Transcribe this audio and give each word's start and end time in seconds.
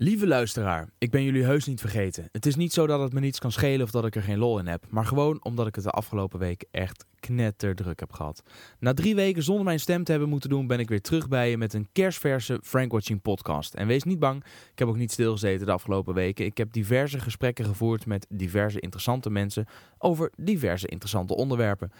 Lieve 0.00 0.26
luisteraar, 0.26 0.88
ik 0.98 1.10
ben 1.10 1.22
jullie 1.22 1.44
heus 1.44 1.66
niet 1.66 1.80
vergeten. 1.80 2.28
Het 2.32 2.46
is 2.46 2.56
niet 2.56 2.72
zo 2.72 2.86
dat 2.86 3.00
het 3.00 3.12
me 3.12 3.20
niets 3.20 3.38
kan 3.38 3.52
schelen 3.52 3.82
of 3.82 3.90
dat 3.90 4.06
ik 4.06 4.16
er 4.16 4.22
geen 4.22 4.38
lol 4.38 4.58
in 4.58 4.66
heb, 4.66 4.84
maar 4.88 5.04
gewoon 5.04 5.44
omdat 5.44 5.66
ik 5.66 5.74
het 5.74 5.84
de 5.84 5.90
afgelopen 5.90 6.38
week 6.38 6.64
echt 6.70 7.04
knetterdruk 7.20 8.00
heb 8.00 8.12
gehad. 8.12 8.42
Na 8.78 8.94
drie 8.94 9.14
weken 9.14 9.42
zonder 9.42 9.64
mijn 9.64 9.80
stem 9.80 10.04
te 10.04 10.10
hebben 10.10 10.28
moeten 10.28 10.50
doen, 10.50 10.66
ben 10.66 10.78
ik 10.78 10.88
weer 10.88 11.00
terug 11.00 11.28
bij 11.28 11.50
je 11.50 11.58
met 11.58 11.74
een 11.74 11.88
kerstverse 11.92 12.60
Frankwatching 12.62 13.22
podcast. 13.22 13.74
En 13.74 13.86
wees 13.86 14.02
niet 14.02 14.18
bang, 14.18 14.44
ik 14.72 14.78
heb 14.78 14.88
ook 14.88 14.96
niet 14.96 15.12
stilgezeten 15.12 15.66
de 15.66 15.72
afgelopen 15.72 16.14
weken. 16.14 16.44
Ik 16.44 16.58
heb 16.58 16.72
diverse 16.72 17.18
gesprekken 17.18 17.64
gevoerd 17.64 18.06
met 18.06 18.26
diverse 18.28 18.80
interessante 18.80 19.30
mensen 19.30 19.66
over 19.98 20.32
diverse 20.36 20.88
interessante 20.88 21.36
onderwerpen. 21.36 21.92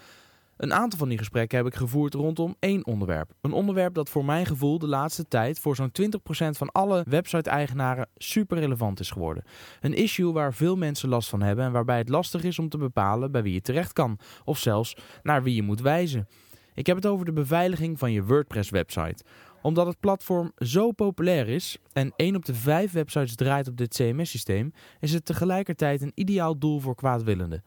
Een 0.59 0.73
aantal 0.73 0.99
van 0.99 1.09
die 1.09 1.17
gesprekken 1.17 1.57
heb 1.57 1.67
ik 1.67 1.75
gevoerd 1.75 2.13
rondom 2.13 2.55
één 2.59 2.85
onderwerp. 2.85 3.31
Een 3.41 3.51
onderwerp 3.51 3.93
dat 3.93 4.09
voor 4.09 4.25
mijn 4.25 4.45
gevoel 4.45 4.79
de 4.79 4.87
laatste 4.87 5.27
tijd 5.27 5.59
voor 5.59 5.75
zo'n 5.75 5.91
20% 6.01 6.05
van 6.49 6.71
alle 6.71 7.05
website-eigenaren 7.07 8.09
super 8.15 8.57
relevant 8.57 8.99
is 8.99 9.11
geworden. 9.11 9.43
Een 9.81 9.93
issue 9.93 10.31
waar 10.31 10.53
veel 10.53 10.75
mensen 10.75 11.09
last 11.09 11.29
van 11.29 11.41
hebben 11.41 11.65
en 11.65 11.71
waarbij 11.71 11.97
het 11.97 12.09
lastig 12.09 12.43
is 12.43 12.59
om 12.59 12.69
te 12.69 12.77
bepalen 12.77 13.31
bij 13.31 13.43
wie 13.43 13.53
je 13.53 13.61
terecht 13.61 13.93
kan, 13.93 14.19
of 14.45 14.57
zelfs 14.57 14.95
naar 15.23 15.43
wie 15.43 15.55
je 15.55 15.63
moet 15.63 15.81
wijzen. 15.81 16.27
Ik 16.73 16.85
heb 16.85 16.95
het 16.95 17.05
over 17.05 17.25
de 17.25 17.33
beveiliging 17.33 17.99
van 17.99 18.11
je 18.11 18.23
WordPress-website 18.23 19.23
omdat 19.61 19.87
het 19.87 19.99
platform 19.99 20.51
zo 20.57 20.91
populair 20.91 21.47
is 21.47 21.77
en 21.93 22.13
1 22.15 22.35
op 22.35 22.45
de 22.45 22.53
5 22.53 22.91
websites 22.91 23.35
draait 23.35 23.67
op 23.67 23.77
dit 23.77 23.93
CMS-systeem, 23.93 24.73
is 24.99 25.13
het 25.13 25.25
tegelijkertijd 25.25 26.01
een 26.01 26.11
ideaal 26.15 26.59
doel 26.59 26.79
voor 26.79 26.95
kwaadwillenden. 26.95 27.63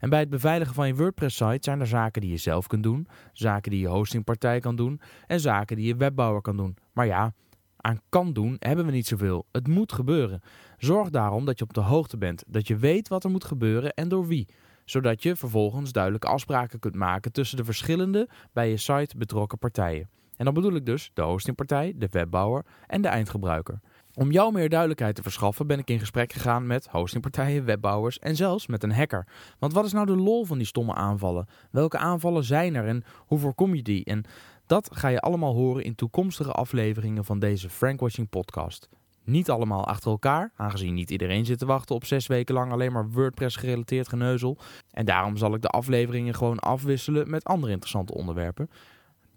En 0.00 0.10
bij 0.10 0.20
het 0.20 0.30
beveiligen 0.30 0.74
van 0.74 0.86
je 0.86 0.94
WordPress-site 0.94 1.58
zijn 1.60 1.80
er 1.80 1.86
zaken 1.86 2.20
die 2.20 2.30
je 2.30 2.36
zelf 2.36 2.66
kunt 2.66 2.82
doen, 2.82 3.08
zaken 3.32 3.70
die 3.70 3.80
je 3.80 3.88
hostingpartij 3.88 4.60
kan 4.60 4.76
doen 4.76 5.00
en 5.26 5.40
zaken 5.40 5.76
die 5.76 5.86
je 5.86 5.96
webbouwer 5.96 6.42
kan 6.42 6.56
doen. 6.56 6.76
Maar 6.92 7.06
ja, 7.06 7.32
aan 7.76 8.00
kan 8.08 8.32
doen 8.32 8.56
hebben 8.58 8.86
we 8.86 8.92
niet 8.92 9.06
zoveel. 9.06 9.46
Het 9.52 9.68
moet 9.68 9.92
gebeuren. 9.92 10.40
Zorg 10.78 11.10
daarom 11.10 11.44
dat 11.44 11.58
je 11.58 11.64
op 11.64 11.74
de 11.74 11.80
hoogte 11.80 12.16
bent, 12.16 12.44
dat 12.46 12.66
je 12.66 12.76
weet 12.76 13.08
wat 13.08 13.24
er 13.24 13.30
moet 13.30 13.44
gebeuren 13.44 13.94
en 13.94 14.08
door 14.08 14.26
wie 14.26 14.48
zodat 14.90 15.22
je 15.22 15.36
vervolgens 15.36 15.92
duidelijke 15.92 16.26
afspraken 16.26 16.78
kunt 16.78 16.94
maken 16.94 17.32
tussen 17.32 17.56
de 17.56 17.64
verschillende 17.64 18.28
bij 18.52 18.70
je 18.70 18.76
site 18.76 19.16
betrokken 19.16 19.58
partijen. 19.58 20.10
En 20.36 20.44
dan 20.44 20.54
bedoel 20.54 20.74
ik 20.74 20.86
dus 20.86 21.10
de 21.14 21.22
hostingpartij, 21.22 21.92
de 21.96 22.08
webbouwer 22.10 22.64
en 22.86 23.02
de 23.02 23.08
eindgebruiker. 23.08 23.80
Om 24.14 24.30
jou 24.30 24.52
meer 24.52 24.68
duidelijkheid 24.68 25.14
te 25.14 25.22
verschaffen 25.22 25.66
ben 25.66 25.78
ik 25.78 25.90
in 25.90 25.98
gesprek 25.98 26.32
gegaan 26.32 26.66
met 26.66 26.86
hostingpartijen, 26.86 27.64
webbouwers 27.64 28.18
en 28.18 28.36
zelfs 28.36 28.66
met 28.66 28.82
een 28.82 28.92
hacker. 28.92 29.26
Want 29.58 29.72
wat 29.72 29.84
is 29.84 29.92
nou 29.92 30.06
de 30.06 30.16
lol 30.16 30.44
van 30.44 30.58
die 30.58 30.66
stomme 30.66 30.94
aanvallen? 30.94 31.46
Welke 31.70 31.98
aanvallen 31.98 32.44
zijn 32.44 32.74
er 32.74 32.86
en 32.86 33.04
hoe 33.16 33.38
voorkom 33.38 33.74
je 33.74 33.82
die? 33.82 34.04
En 34.04 34.24
dat 34.66 34.88
ga 34.92 35.08
je 35.08 35.20
allemaal 35.20 35.54
horen 35.54 35.84
in 35.84 35.94
toekomstige 35.94 36.52
afleveringen 36.52 37.24
van 37.24 37.38
deze 37.38 37.68
Frankwatching 37.68 38.28
podcast. 38.28 38.88
Niet 39.24 39.50
allemaal 39.50 39.86
achter 39.86 40.10
elkaar, 40.10 40.52
aangezien 40.56 40.94
niet 40.94 41.10
iedereen 41.10 41.44
zit 41.44 41.58
te 41.58 41.66
wachten 41.66 41.94
op 41.94 42.04
zes 42.04 42.26
weken 42.26 42.54
lang 42.54 42.72
alleen 42.72 42.92
maar 42.92 43.10
WordPress 43.10 43.56
gerelateerd 43.56 44.08
geneuzel. 44.08 44.58
En 44.90 45.04
daarom 45.04 45.36
zal 45.36 45.54
ik 45.54 45.62
de 45.62 45.68
afleveringen 45.68 46.34
gewoon 46.34 46.58
afwisselen 46.58 47.30
met 47.30 47.44
andere 47.44 47.72
interessante 47.72 48.14
onderwerpen. 48.14 48.70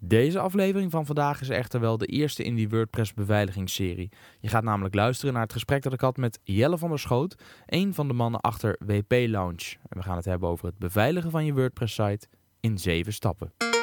Deze 0.06 0.38
aflevering 0.38 0.90
van 0.90 1.06
vandaag 1.06 1.40
is 1.40 1.48
echter 1.48 1.80
wel 1.80 1.98
de 1.98 2.06
eerste 2.06 2.44
in 2.44 2.54
die 2.54 2.68
WordPress 2.68 3.14
beveiligingsserie. 3.14 4.12
Je 4.40 4.48
gaat 4.48 4.62
namelijk 4.62 4.94
luisteren 4.94 5.32
naar 5.32 5.42
het 5.42 5.52
gesprek 5.52 5.82
dat 5.82 5.92
ik 5.92 6.00
had 6.00 6.16
met 6.16 6.40
Jelle 6.42 6.78
van 6.78 6.88
der 6.88 6.98
Schoot, 6.98 7.34
een 7.66 7.94
van 7.94 8.08
de 8.08 8.14
mannen 8.14 8.40
achter 8.40 8.76
WP 8.86 9.12
Lounge. 9.12 9.76
En 9.88 9.98
we 9.98 10.02
gaan 10.02 10.16
het 10.16 10.24
hebben 10.24 10.48
over 10.48 10.66
het 10.66 10.78
beveiligen 10.78 11.30
van 11.30 11.44
je 11.44 11.52
WordPress 11.52 11.94
site 11.94 12.26
in 12.60 12.78
zeven 12.78 13.12
stappen. 13.12 13.73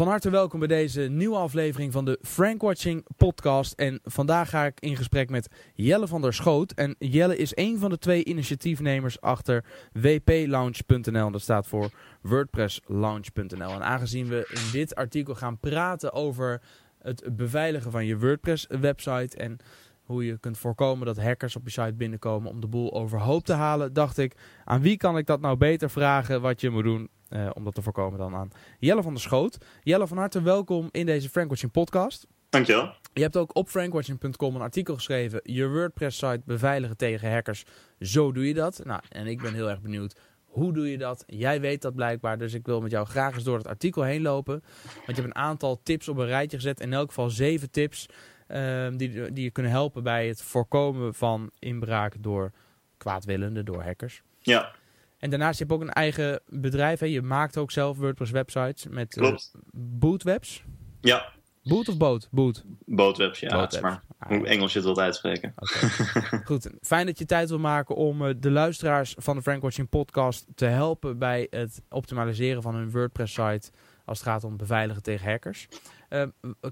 Van 0.00 0.08
harte 0.08 0.30
welkom 0.30 0.58
bij 0.58 0.68
deze 0.68 1.00
nieuwe 1.00 1.36
aflevering 1.36 1.92
van 1.92 2.04
de 2.04 2.18
Frankwatching 2.22 3.06
podcast. 3.16 3.72
En 3.72 4.00
vandaag 4.02 4.50
ga 4.50 4.64
ik 4.64 4.80
in 4.80 4.96
gesprek 4.96 5.30
met 5.30 5.48
Jelle 5.74 6.06
van 6.06 6.20
der 6.20 6.34
Schoot. 6.34 6.72
En 6.72 6.94
Jelle 6.98 7.36
is 7.36 7.52
een 7.54 7.78
van 7.78 7.90
de 7.90 7.98
twee 7.98 8.24
initiatiefnemers 8.24 9.20
achter 9.20 9.64
wplounge.nl. 9.92 11.30
Dat 11.30 11.40
staat 11.40 11.66
voor 11.66 11.90
wordpresslounge.nl. 12.22 13.70
En 13.70 13.84
aangezien 13.84 14.28
we 14.28 14.50
in 14.54 14.72
dit 14.72 14.94
artikel 14.94 15.34
gaan 15.34 15.58
praten 15.58 16.12
over 16.12 16.62
het 16.98 17.36
beveiligen 17.36 17.90
van 17.90 18.06
je 18.06 18.18
WordPress 18.18 18.66
website 18.68 19.36
en 19.36 19.56
hoe 20.02 20.24
je 20.24 20.38
kunt 20.38 20.58
voorkomen 20.58 21.06
dat 21.06 21.22
hackers 21.22 21.56
op 21.56 21.64
je 21.64 21.70
site 21.70 21.94
binnenkomen 21.94 22.50
om 22.50 22.60
de 22.60 22.68
boel 22.68 22.92
overhoop 22.92 23.44
te 23.44 23.52
halen, 23.52 23.92
dacht 23.92 24.18
ik, 24.18 24.36
aan 24.64 24.80
wie 24.80 24.96
kan 24.96 25.16
ik 25.16 25.26
dat 25.26 25.40
nou 25.40 25.56
beter 25.56 25.90
vragen 25.90 26.40
wat 26.40 26.60
je 26.60 26.70
moet 26.70 26.84
doen 26.84 27.08
uh, 27.30 27.50
om 27.54 27.64
dat 27.64 27.74
te 27.74 27.82
voorkomen 27.82 28.18
dan 28.18 28.34
aan 28.34 28.50
Jelle 28.78 29.02
van 29.02 29.12
der 29.12 29.22
Schoot. 29.22 29.58
Jelle, 29.82 30.06
van 30.06 30.18
harte 30.18 30.42
welkom 30.42 30.88
in 30.90 31.06
deze 31.06 31.28
Frankwatching 31.28 31.72
podcast. 31.72 32.26
Dankjewel. 32.48 32.94
Je 33.12 33.22
hebt 33.22 33.36
ook 33.36 33.56
op 33.56 33.68
frankwatching.com 33.68 34.54
een 34.54 34.60
artikel 34.60 34.94
geschreven, 34.94 35.40
je 35.42 35.68
WordPress 35.68 36.18
site 36.18 36.42
beveiligen 36.44 36.96
tegen 36.96 37.32
hackers. 37.32 37.64
Zo 38.00 38.32
doe 38.32 38.48
je 38.48 38.54
dat. 38.54 38.80
Nou, 38.84 39.00
en 39.08 39.26
ik 39.26 39.42
ben 39.42 39.54
heel 39.54 39.70
erg 39.70 39.80
benieuwd 39.80 40.14
hoe 40.50 40.72
doe 40.72 40.90
je 40.90 40.98
dat? 40.98 41.24
Jij 41.26 41.60
weet 41.60 41.82
dat 41.82 41.94
blijkbaar, 41.94 42.38
dus 42.38 42.54
ik 42.54 42.66
wil 42.66 42.80
met 42.80 42.90
jou 42.90 43.06
graag 43.06 43.34
eens 43.34 43.44
door 43.44 43.58
het 43.58 43.66
artikel 43.66 44.02
heen 44.02 44.22
lopen. 44.22 44.62
Want 44.84 45.16
je 45.16 45.22
hebt 45.22 45.26
een 45.26 45.42
aantal 45.42 45.80
tips 45.82 46.08
op 46.08 46.16
een 46.16 46.26
rijtje 46.26 46.56
gezet. 46.56 46.80
In 46.80 46.92
elk 46.92 47.08
geval 47.08 47.30
zeven 47.30 47.70
tips 47.70 48.06
uh, 48.48 48.88
die, 48.96 49.32
die 49.32 49.44
je 49.44 49.50
kunnen 49.50 49.72
helpen 49.72 50.02
bij 50.02 50.28
het 50.28 50.42
voorkomen 50.42 51.14
van 51.14 51.50
inbraak 51.58 52.14
door 52.18 52.52
kwaadwillenden, 52.96 53.64
door 53.64 53.82
hackers. 53.82 54.22
Ja. 54.38 54.72
En 55.20 55.30
daarnaast 55.30 55.58
heb 55.58 55.68
je 55.68 55.74
ook 55.74 55.80
een 55.80 55.92
eigen 55.92 56.40
bedrijf. 56.46 57.00
Hè? 57.00 57.06
Je 57.06 57.22
maakt 57.22 57.56
ook 57.56 57.70
zelf 57.70 57.96
WordPress 57.96 58.30
websites 58.30 58.86
met 58.88 59.16
uh, 59.16 59.36
bootwebs. 59.72 60.64
Ja. 61.00 61.32
Boot 61.62 61.88
of 61.88 61.96
boot? 61.96 62.28
Boot. 62.30 62.64
Bootwebs, 62.86 63.40
ja. 63.40 63.48
Bootwebs. 63.48 63.80
Maar 63.80 64.02
hoe 64.18 64.46
Engels 64.46 64.72
je 64.72 64.78
het 64.78 64.86
wilt 64.86 64.98
uitspreken. 64.98 65.54
Okay. 65.56 66.40
Goed, 66.44 66.70
fijn 66.80 67.06
dat 67.06 67.18
je 67.18 67.24
tijd 67.24 67.48
wil 67.48 67.58
maken 67.58 67.94
om 67.94 68.22
uh, 68.22 68.34
de 68.36 68.50
luisteraars 68.50 69.14
van 69.18 69.36
de 69.36 69.42
Frank 69.42 69.62
Watching 69.62 69.88
podcast 69.88 70.46
te 70.54 70.64
helpen 70.64 71.18
bij 71.18 71.46
het 71.50 71.82
optimaliseren 71.88 72.62
van 72.62 72.74
hun 72.74 72.90
WordPress 72.90 73.34
site 73.34 73.70
als 74.04 74.18
het 74.18 74.28
gaat 74.28 74.44
om 74.44 74.56
beveiligen 74.56 75.02
tegen 75.02 75.30
hackers. 75.30 75.68
Uh, 76.08 76.22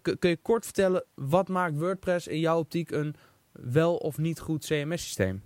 kun 0.03 0.31
je 0.31 0.37
kort 0.37 0.65
vertellen, 0.65 1.05
wat 1.15 1.49
maakt 1.49 1.79
WordPress 1.79 2.27
in 2.27 2.41
jouw 2.41 2.59
optiek 2.59 2.91
een 2.91 3.15
wel 3.53 3.97
of 3.97 4.19
niet 4.19 4.41
goed 4.41 4.67
CMS-systeem? 4.67 5.43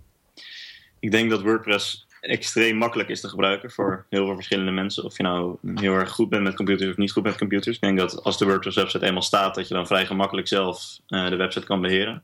Ik 0.99 1.11
denk 1.11 1.29
dat 1.29 1.41
WordPress 1.41 2.07
extreem 2.23 2.77
makkelijk 2.77 3.09
is 3.09 3.21
te 3.21 3.29
gebruiken 3.29 3.71
voor 3.71 4.05
heel 4.09 4.25
veel 4.25 4.35
verschillende 4.35 4.71
mensen. 4.71 5.03
Of 5.03 5.17
je 5.17 5.23
nou 5.23 5.57
heel 5.75 5.93
erg 5.93 6.11
goed 6.11 6.29
bent 6.29 6.43
met 6.43 6.55
computers 6.55 6.89
of 6.89 6.97
niet 6.97 7.11
goed 7.11 7.23
met 7.23 7.37
computers. 7.37 7.75
Ik 7.75 7.81
denk 7.81 7.97
dat 7.97 8.23
als 8.23 8.37
de 8.37 8.45
WordPress 8.45 8.77
website 8.77 9.05
eenmaal 9.05 9.21
staat, 9.21 9.55
dat 9.55 9.67
je 9.67 9.73
dan 9.73 9.87
vrij 9.87 10.05
gemakkelijk 10.05 10.47
zelf 10.47 10.99
uh, 11.07 11.29
de 11.29 11.35
website 11.35 11.65
kan 11.65 11.81
beheren. 11.81 12.23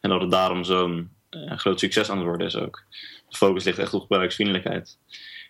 En 0.00 0.10
dat 0.10 0.20
het 0.20 0.30
daarom 0.30 0.64
zo'n 0.64 1.10
uh, 1.30 1.56
groot 1.56 1.80
succes 1.80 2.10
aan 2.10 2.16
het 2.16 2.26
worden 2.26 2.46
is 2.46 2.56
ook. 2.56 2.84
De 3.28 3.36
focus 3.36 3.64
ligt 3.64 3.78
echt 3.78 3.94
op 3.94 4.00
gebruiksvriendelijkheid. 4.00 4.98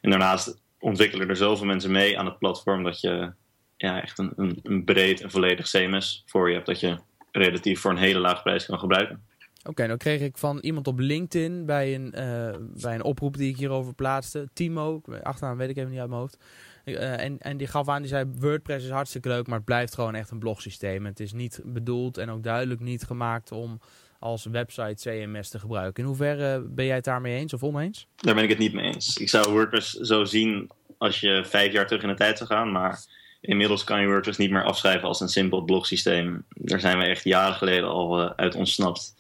En 0.01 0.11
daarnaast 0.11 0.61
ontwikkelen 0.79 1.29
er 1.29 1.37
zoveel 1.37 1.67
mensen 1.67 1.91
mee 1.91 2.19
aan 2.19 2.27
het 2.27 2.39
platform 2.39 2.83
dat 2.83 3.01
je 3.01 3.33
ja, 3.77 4.03
echt 4.03 4.19
een, 4.19 4.33
een, 4.37 4.61
een 4.63 4.85
breed 4.85 5.21
en 5.21 5.31
volledig 5.31 5.71
CMS 5.71 6.23
voor 6.27 6.49
je 6.49 6.55
hebt. 6.55 6.67
Dat 6.67 6.81
je 6.81 6.99
relatief 7.33 7.81
voor 7.81 7.91
een 7.91 7.97
hele 7.97 8.19
laag 8.19 8.43
prijs 8.43 8.67
kan 8.67 8.79
gebruiken. 8.79 9.26
Oké, 9.67 9.87
nou 9.87 9.99
kreeg 9.99 10.21
ik 10.21 10.39
van 10.39 10.59
iemand 10.59 10.87
op 10.87 10.99
LinkedIn 10.99 11.67
bij 11.67 11.95
een, 11.95 12.15
uh, 12.17 12.57
bij 12.83 12.95
een 12.95 13.05
oproep 13.05 13.37
die 13.37 13.51
ik 13.51 13.57
hierover 13.57 13.95
plaatste. 13.95 14.49
Timo, 14.53 15.01
achteraan 15.23 15.57
weet 15.57 15.71
ik 15.71 15.77
even 15.77 15.91
niet 15.91 16.01
uit 16.01 16.09
mijn 16.09 16.21
hoofd. 16.21 16.39
Uh, 16.85 17.21
en, 17.21 17.39
en 17.39 17.57
die 17.57 17.67
gaf 17.67 17.89
aan, 17.89 18.01
die 18.01 18.11
zei 18.11 18.25
WordPress 18.39 18.85
is 18.85 18.91
hartstikke 18.91 19.29
leuk, 19.29 19.47
maar 19.47 19.57
het 19.57 19.65
blijft 19.65 19.95
gewoon 19.95 20.15
echt 20.15 20.31
een 20.31 20.39
blogsysteem. 20.39 21.07
Het 21.07 21.21
is 21.21 21.33
niet 21.33 21.61
bedoeld 21.65 22.19
en 22.19 22.31
ook 22.31 22.43
duidelijk 22.43 22.81
niet 22.81 23.05
gemaakt 23.05 23.53
om 23.53 23.81
als 24.19 24.45
website 24.45 25.11
CMS 25.11 25.49
te 25.49 25.59
gebruiken. 25.59 26.03
In 26.03 26.09
hoeverre 26.09 26.61
ben 26.61 26.85
jij 26.85 26.95
het 26.95 27.05
daarmee 27.05 27.39
eens 27.39 27.53
of 27.53 27.63
oneens? 27.63 28.07
Daar 28.17 28.35
ben 28.35 28.43
ik 28.43 28.49
het 28.49 28.59
niet 28.59 28.73
mee 28.73 28.93
eens. 28.93 29.17
Ik 29.17 29.29
zou 29.29 29.53
WordPress 29.53 29.93
zo 29.93 30.25
zien 30.25 30.71
als 30.99 31.21
je 31.21 31.45
vijf 31.45 31.73
jaar 31.73 31.87
terug 31.87 32.03
in 32.03 32.09
de 32.09 32.15
tijd 32.15 32.39
zou 32.39 32.51
gaan, 32.51 32.73
maar 32.73 33.05
inmiddels 33.41 33.85
kan 33.85 34.01
je 34.01 34.07
WordPress 34.07 34.39
niet 34.39 34.51
meer 34.51 34.65
afschrijven 34.65 35.09
als 35.09 35.21
een 35.21 35.29
simpel 35.29 35.63
blogsysteem. 35.63 36.45
Daar 36.49 36.81
zijn 36.81 36.99
we 36.99 37.05
echt 37.05 37.25
jaren 37.25 37.55
geleden 37.55 37.89
al 37.89 38.23
uh, 38.23 38.31
uit 38.37 38.55
ontsnapt. 38.55 39.15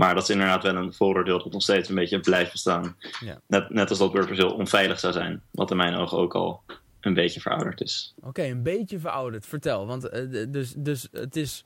Maar 0.00 0.14
dat 0.14 0.22
is 0.22 0.30
inderdaad 0.30 0.62
wel 0.62 0.76
een 0.76 0.92
vooroordeel 0.92 1.42
dat 1.42 1.52
nog 1.52 1.62
steeds 1.62 1.88
een 1.88 1.94
beetje 1.94 2.20
blijft 2.20 2.52
bestaan. 2.52 2.96
Ja. 3.24 3.40
Net, 3.46 3.70
net 3.70 3.90
als 3.90 3.98
dat 3.98 4.12
WordPress 4.12 4.40
heel 4.40 4.54
onveilig 4.54 5.00
zou 5.00 5.12
zijn. 5.12 5.42
Wat 5.50 5.70
in 5.70 5.76
mijn 5.76 5.94
ogen 5.94 6.18
ook 6.18 6.34
al 6.34 6.62
een 7.00 7.14
beetje 7.14 7.40
verouderd 7.40 7.80
is. 7.80 8.14
Oké, 8.20 8.42
een 8.42 8.62
beetje 8.62 8.98
verouderd. 8.98 9.46
Vertel. 9.46 9.86
Want 9.86 10.04
uh, 10.04 10.46
dus, 10.48 10.74
dus 10.76 11.08
het 11.12 11.36
is, 11.36 11.64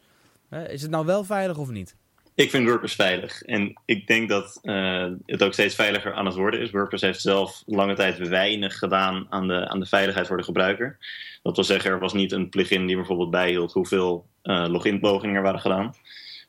uh, 0.50 0.68
is 0.68 0.82
het 0.82 0.90
nou 0.90 1.06
wel 1.06 1.24
veilig 1.24 1.56
of 1.56 1.70
niet? 1.70 1.96
Ik 2.34 2.50
vind 2.50 2.66
WordPress 2.66 2.94
veilig. 2.94 3.42
En 3.42 3.80
ik 3.84 4.06
denk 4.06 4.28
dat 4.28 4.58
uh, 4.62 5.06
het 5.26 5.42
ook 5.42 5.52
steeds 5.52 5.74
veiliger 5.74 6.14
aan 6.14 6.26
het 6.26 6.34
worden 6.34 6.60
is. 6.60 6.70
WordPress 6.70 7.02
heeft 7.02 7.20
zelf 7.20 7.62
lange 7.66 7.94
tijd 7.94 8.28
weinig 8.28 8.78
gedaan 8.78 9.26
aan 9.30 9.48
de, 9.48 9.68
aan 9.68 9.80
de 9.80 9.86
veiligheid 9.86 10.26
voor 10.26 10.36
de 10.36 10.42
gebruiker. 10.42 10.98
Dat 11.42 11.54
wil 11.54 11.64
zeggen, 11.64 11.90
er 11.90 11.98
was 11.98 12.12
niet 12.12 12.32
een 12.32 12.48
plugin 12.48 12.86
die 12.86 12.96
bijvoorbeeld 12.96 13.30
bijhield 13.30 13.72
hoeveel 13.72 14.26
login-pogingen 14.42 15.36
er 15.36 15.42
waren 15.42 15.60
gedaan. 15.60 15.94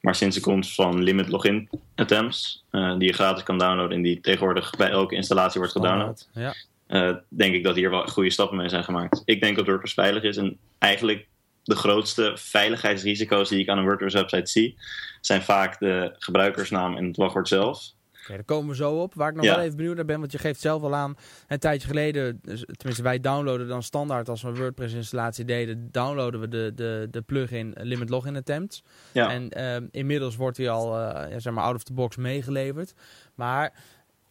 Maar 0.06 0.16
sinds 0.16 0.36
de 0.36 0.42
komst 0.42 0.76
van 0.76 1.04
limit 1.04 1.28
login 1.28 1.70
attempts, 1.96 2.64
uh, 2.72 2.98
die 2.98 3.08
je 3.08 3.14
gratis 3.14 3.44
kan 3.44 3.58
downloaden 3.58 3.98
en 3.98 4.04
die 4.04 4.22
tegenwoordig 4.22 4.76
bij 4.78 4.90
elke 4.90 5.16
installatie 5.16 5.60
wordt 5.60 5.76
gedownload, 5.76 6.30
ja. 6.34 6.56
uh, 6.88 7.16
denk 7.30 7.54
ik 7.54 7.64
dat 7.64 7.76
hier 7.76 7.90
wel 7.90 8.08
goede 8.08 8.30
stappen 8.30 8.58
mee 8.58 8.70
zijn 8.70 8.84
gemaakt. 8.84 9.22
Ik 9.26 9.42
denk 9.42 9.56
dat 9.56 9.66
WordPress 9.66 9.94
veilig 9.94 10.24
is 10.24 10.38
en 10.38 10.58
eigenlijk 10.78 11.28
de 11.64 11.76
grootste 11.76 12.32
veiligheidsrisico's 12.36 13.50
die 13.50 13.60
ik 13.60 13.70
aan 13.70 13.78
een 13.78 13.84
WordPress 13.84 14.16
website 14.16 14.52
zie, 14.52 14.78
zijn 15.22 15.42
vaak 15.42 15.80
de 15.80 16.16
gebruikersnaam 16.18 16.98
en 16.98 17.06
het 17.06 17.18
wachtwoord 17.18 17.48
zelf. 17.48 17.92
Oké, 18.26 18.34
daar 18.34 18.44
komen 18.44 18.70
we 18.70 18.76
zo 18.76 19.02
op. 19.02 19.14
Waar 19.14 19.30
ik 19.30 19.36
nog 19.36 19.46
Ja. 19.46 19.56
wel 19.56 19.64
even 19.64 19.78
benieuwd 19.78 19.96
naar 19.96 20.06
ben, 20.06 20.20
want 20.20 20.32
je 20.32 20.38
geeft 20.38 20.60
zelf 20.60 20.82
al 20.84 20.96
aan, 20.96 21.16
een 21.48 21.60
tijdje 21.60 21.88
geleden, 21.88 22.40
dus, 22.42 22.66
tenminste 22.66 23.04
wij 23.04 23.20
downloaden 23.20 23.68
dan 23.68 23.84
standaard 23.84 24.30
als 24.30 24.42
we 24.42 24.48
een 24.48 24.56
WordPress 24.56 24.94
installatie 24.94 25.46
deden, 25.46 25.88
downloaden 25.92 26.40
we 26.40 26.48
de, 26.48 26.72
de, 26.76 27.08
de 27.12 27.22
plugin 27.22 27.74
Limit 27.78 28.10
Login 28.10 28.36
Attempts. 28.36 28.84
Ja. 29.12 29.32
En 29.32 29.50
ehm, 29.50 29.88
inmiddels 29.92 30.36
wordt 30.36 30.58
die 30.58 30.70
al 30.70 31.00
ja, 31.00 31.40
zeg 31.40 31.54
maar 31.54 31.64
out 31.64 31.76
of 31.76 31.84
the 31.84 31.94
box 31.94 32.16
meegeleverd. 32.16 32.94
Maar 33.36 33.74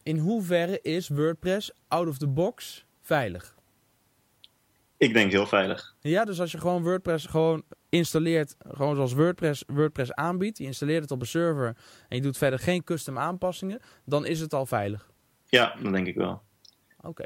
in 0.03 0.17
hoeverre 0.17 0.79
is 0.81 1.07
WordPress 1.07 1.71
out 1.87 2.07
of 2.07 2.17
the 2.17 2.27
box 2.27 2.85
veilig? 3.01 3.55
Ik 4.97 5.13
denk 5.13 5.31
heel 5.31 5.45
veilig. 5.47 5.95
Ja, 5.99 6.25
dus 6.25 6.39
als 6.39 6.51
je 6.51 6.57
gewoon 6.59 6.83
WordPress 6.83 7.25
gewoon 7.25 7.63
installeert, 7.95 8.55
gewoon 8.67 8.95
zoals 8.95 9.13
WordPress, 9.13 9.63
WordPress 9.67 10.13
aanbiedt, 10.13 10.57
je 10.57 10.63
installeert 10.63 11.01
het 11.01 11.11
op 11.11 11.21
een 11.21 11.27
server 11.27 11.77
en 12.07 12.15
je 12.15 12.21
doet 12.21 12.37
verder 12.37 12.59
geen 12.59 12.83
custom 12.83 13.17
aanpassingen, 13.17 13.79
dan 14.05 14.25
is 14.25 14.39
het 14.39 14.53
al 14.53 14.65
veilig. 14.65 15.11
Ja, 15.45 15.75
dat 15.81 15.93
denk 15.93 16.07
ik 16.07 16.15
wel. 16.15 16.41
Oké. 17.01 17.23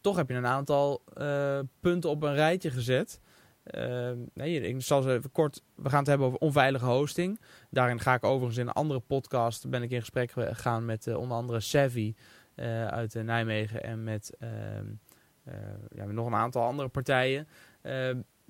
Toch 0.00 0.16
heb 0.16 0.28
je 0.28 0.34
een 0.34 0.46
aantal 0.46 1.02
eh, 1.14 1.58
punten 1.80 2.10
op 2.10 2.22
een 2.22 2.34
rijtje 2.34 2.70
gezet. 2.70 3.20
Eh, 3.62 4.10
nee, 4.34 4.60
ik 4.60 4.82
zal 4.82 5.02
ze 5.02 5.12
even 5.12 5.32
kort. 5.32 5.62
We 5.74 5.88
gaan 5.88 5.98
het 5.98 6.08
hebben 6.08 6.26
over 6.26 6.38
onveilige 6.38 6.84
hosting. 6.84 7.40
Daarin 7.70 8.00
ga 8.00 8.14
ik 8.14 8.24
overigens 8.24 8.58
in 8.58 8.66
een 8.66 8.72
andere 8.72 9.00
podcast. 9.00 9.68
Ben 9.68 9.82
ik 9.82 9.90
in 9.90 10.00
gesprek 10.00 10.30
gegaan 10.30 10.84
met 10.84 11.06
eh, 11.06 11.16
onder 11.16 11.36
andere 11.36 11.60
Savvy 11.60 12.14
uit 12.86 13.14
Nijmegen 13.14 13.82
en 13.82 14.04
met, 14.04 14.34
ehm, 14.38 14.86
eh, 15.44 15.54
ja, 15.88 16.04
met 16.04 16.14
nog 16.14 16.26
een 16.26 16.34
aantal 16.34 16.62
andere 16.62 16.88
partijen. 16.88 17.48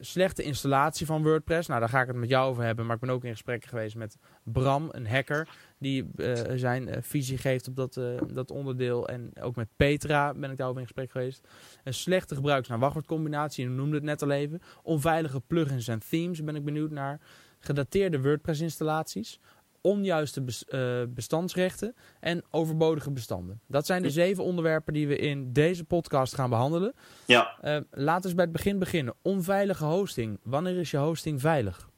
Slechte 0.00 0.43
installatie 0.43 1.06
van 1.06 1.23
WordPress. 1.23 1.69
Nou, 1.69 1.81
daar 1.81 1.88
ga 1.88 2.00
ik 2.00 2.06
het 2.06 2.17
met 2.17 2.29
jou 2.29 2.50
over 2.50 2.62
hebben. 2.62 2.87
Maar 2.87 2.94
ik 2.94 3.00
ben 3.00 3.11
ook 3.11 3.25
in 3.25 3.31
gesprek 3.31 3.64
geweest 3.64 3.97
met 3.97 4.17
Bram, 4.43 4.88
een 4.93 5.06
hacker, 5.06 5.49
die 5.79 6.11
eh, 6.17 6.52
zijn 6.55 6.88
eh, 6.88 7.02
visie 7.02 7.38
geeft 7.38 7.69
op 7.69 7.76
dat, 7.76 7.97
eh, 7.97 8.05
dat 8.32 8.50
onderdeel. 8.50 9.08
En 9.08 9.31
ook 9.41 9.56
met 9.56 9.69
Petra 9.76 10.35
ben 10.35 10.50
ik 10.50 10.56
daarover 10.56 10.81
in 10.81 10.87
gesprek 10.87 11.11
geweest. 11.11 11.49
Een 11.85 11.94
slechte 11.94 12.35
gebruiks-naar-wachtwoordcombinatie, 12.35 13.64
je 13.64 13.70
noemde 13.70 13.94
het 13.94 14.05
net 14.05 14.23
al 14.23 14.31
even. 14.31 14.61
Onveilige 14.82 15.41
plugins 15.41 15.88
en 15.88 16.00
themes 16.08 16.44
ben 16.44 16.56
ik 16.56 16.64
benieuwd 16.64 16.91
naar. 16.91 17.20
Gedateerde 17.58 18.20
WordPress-installaties. 18.20 19.41
Onjuiste 19.82 20.43
bes- 20.43 20.65
eh, 20.65 21.03
bestandsrechten 21.09 21.94
en 22.21 22.44
overbodige 22.50 23.11
bestanden. 23.11 23.61
Dat 23.67 23.87
zijn 23.87 24.03
de 24.03 24.11
zeven 24.11 24.44
onderwerpen 24.44 24.93
die 24.93 25.09
we 25.09 25.17
in 25.17 25.53
deze 25.53 25.85
podcast 25.85 26.35
gaan 26.35 26.50
behandelen. 26.50 26.94
Ja, 27.27 27.56
Eh, 27.61 27.77
laten 27.91 28.31
we 28.31 28.37
bij 28.37 28.44
het 28.44 28.53
begin 28.53 28.79
beginnen. 28.79 29.15
Onveilige 29.23 29.85
hosting. 29.85 30.38
Wanneer 30.43 30.77
is 30.77 30.91
je 30.91 30.97
hosting 30.97 31.41
veilig? 31.41 31.88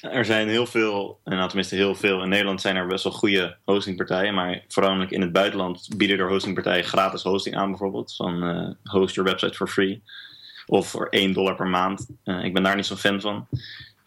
er 0.00 0.24
zijn 0.24 0.48
heel 0.48 0.66
veel, 0.66 1.20
en 1.24 1.36
nou 1.36 1.46
tenminste 1.46 1.74
heel 1.74 1.94
veel. 1.94 2.22
In 2.22 2.28
Nederland 2.28 2.60
zijn 2.60 2.76
er 2.76 2.86
best 2.86 3.04
wel 3.04 3.12
goede 3.12 3.56
hostingpartijen, 3.64 4.34
maar 4.34 4.64
voornamelijk 4.68 5.10
in 5.10 5.20
het 5.20 5.32
buitenland 5.32 5.88
bieden 5.96 6.18
er 6.18 6.28
hostingpartijen 6.28 6.84
gratis 6.84 7.22
hosting 7.22 7.56
aan 7.56 7.68
bijvoorbeeld. 7.68 8.16
Van 8.16 8.42
eh, 8.42 8.92
host 8.92 9.14
your 9.14 9.30
website 9.30 9.54
for 9.54 9.68
free. 9.68 10.02
Of 10.66 10.88
voor 10.88 11.06
1 11.08 11.32
dollar 11.32 11.54
per 11.56 11.66
maand. 11.66 12.06
Ik 12.24 12.52
ben 12.54 12.62
daar 12.62 12.76
niet 12.76 12.86
zo'n 12.86 12.96
fan 12.96 13.20
van. 13.20 13.48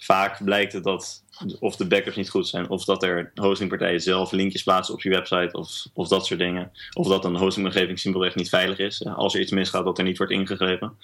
Vaak 0.03 0.43
blijkt 0.43 0.73
het 0.73 0.83
dat 0.83 1.23
of 1.59 1.75
de 1.75 1.87
backups 1.87 2.15
niet 2.15 2.29
goed 2.29 2.47
zijn, 2.47 2.69
of 2.69 2.85
dat 2.85 3.03
er 3.03 3.31
hostingpartijen 3.35 4.01
zelf 4.01 4.31
linkjes 4.31 4.63
plaatsen 4.63 4.93
op 4.93 5.01
je 5.01 5.09
website, 5.09 5.57
of, 5.57 5.85
of 5.93 6.07
dat 6.07 6.25
soort 6.25 6.39
dingen. 6.39 6.71
Of 6.93 7.07
dat 7.07 7.25
een 7.25 7.35
hostingomgeving 7.35 7.99
simpelweg 7.99 8.35
niet 8.35 8.49
veilig 8.49 8.77
is. 8.77 9.01
Eh, 9.01 9.15
Als 9.15 9.33
er 9.33 9.41
iets 9.41 9.51
misgaat, 9.51 9.85
dat 9.85 9.97
er 9.97 10.03
niet 10.03 10.17
wordt 10.17 10.33
ingegrepen. 10.33 10.97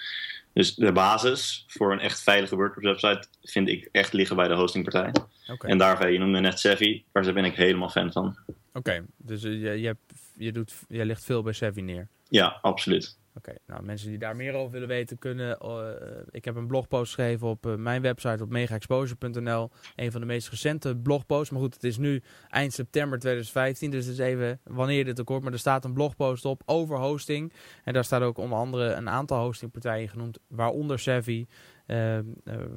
Dus 0.53 0.75
de 0.75 0.91
basis 0.91 1.63
voor 1.67 1.91
een 1.91 1.99
echt 1.99 2.21
veilige 2.23 2.55
WordPress-website 2.55 3.27
vind 3.43 3.67
ik 3.67 3.89
echt 3.91 4.13
liggen 4.13 4.35
bij 4.35 4.47
de 4.47 4.53
hostingpartij. 4.53 5.11
Oké, 5.51 5.67
En 5.67 5.77
daarvan, 5.77 6.13
je 6.13 6.19
noemde 6.19 6.39
net 6.39 6.59
Savvy, 6.59 7.03
daar 7.11 7.33
ben 7.33 7.45
ik 7.45 7.55
helemaal 7.55 7.89
fan 7.89 8.11
van. 8.11 8.37
Oké, 8.73 9.05
dus 9.17 9.43
eh, 9.43 9.51
je, 9.51 9.81
je, 9.81 9.85
hebt, 9.85 10.13
je, 10.37 10.51
doet, 10.51 10.73
je 10.87 11.05
legt 11.05 11.23
veel 11.23 11.43
bij 11.43 11.53
Savvy 11.53 11.81
neer. 11.81 12.07
Ja, 12.29 12.59
absoluut. 12.61 13.17
Oké, 13.35 13.53
nou 13.67 13.83
mensen 13.83 14.09
die 14.09 14.17
daar 14.17 14.35
meer 14.35 14.53
over 14.53 14.71
willen 14.71 14.87
weten 14.87 15.17
kunnen. 15.17 15.57
eh, 15.57 15.89
ik 16.31 16.45
heb 16.45 16.55
een 16.55 16.67
blogpost 16.67 17.13
geschreven 17.13 17.47
op 17.47 17.65
eh, 17.65 17.75
mijn 17.75 18.01
website 18.01 18.43
op 18.43 18.49
megaexposure.nl. 18.49 19.69
Een 19.95 20.11
van 20.11 20.21
de 20.21 20.27
meest 20.27 20.49
recente 20.49 20.95
blogposts. 20.97 21.49
Maar 21.49 21.61
goed, 21.61 21.73
het 21.73 21.83
is 21.83 21.97
nu 21.97 22.21
eind 22.49 22.73
september 22.73 23.19
2015. 23.19 23.91
Dus 23.91 24.05
het 24.05 24.13
is 24.13 24.19
even 24.19 24.59
wanneer 24.63 25.05
dit 25.05 25.29
ook. 25.29 25.41
Maar 25.41 25.53
er 25.53 25.59
staat 25.59 25.85
een 25.85 25.93
blogpost 25.93 26.45
op 26.45 26.61
over 26.65 26.97
hosting. 26.97 27.53
En 27.83 27.93
daar 27.93 28.03
staat 28.03 28.21
ook 28.21 28.37
onder 28.37 28.57
andere 28.57 28.93
een 28.93 29.09
aantal 29.09 29.43
hostingpartijen 29.43 30.09
genoemd. 30.09 30.39
Waaronder 30.47 30.99
Savvy. 30.99 31.45
eh, 31.85 32.19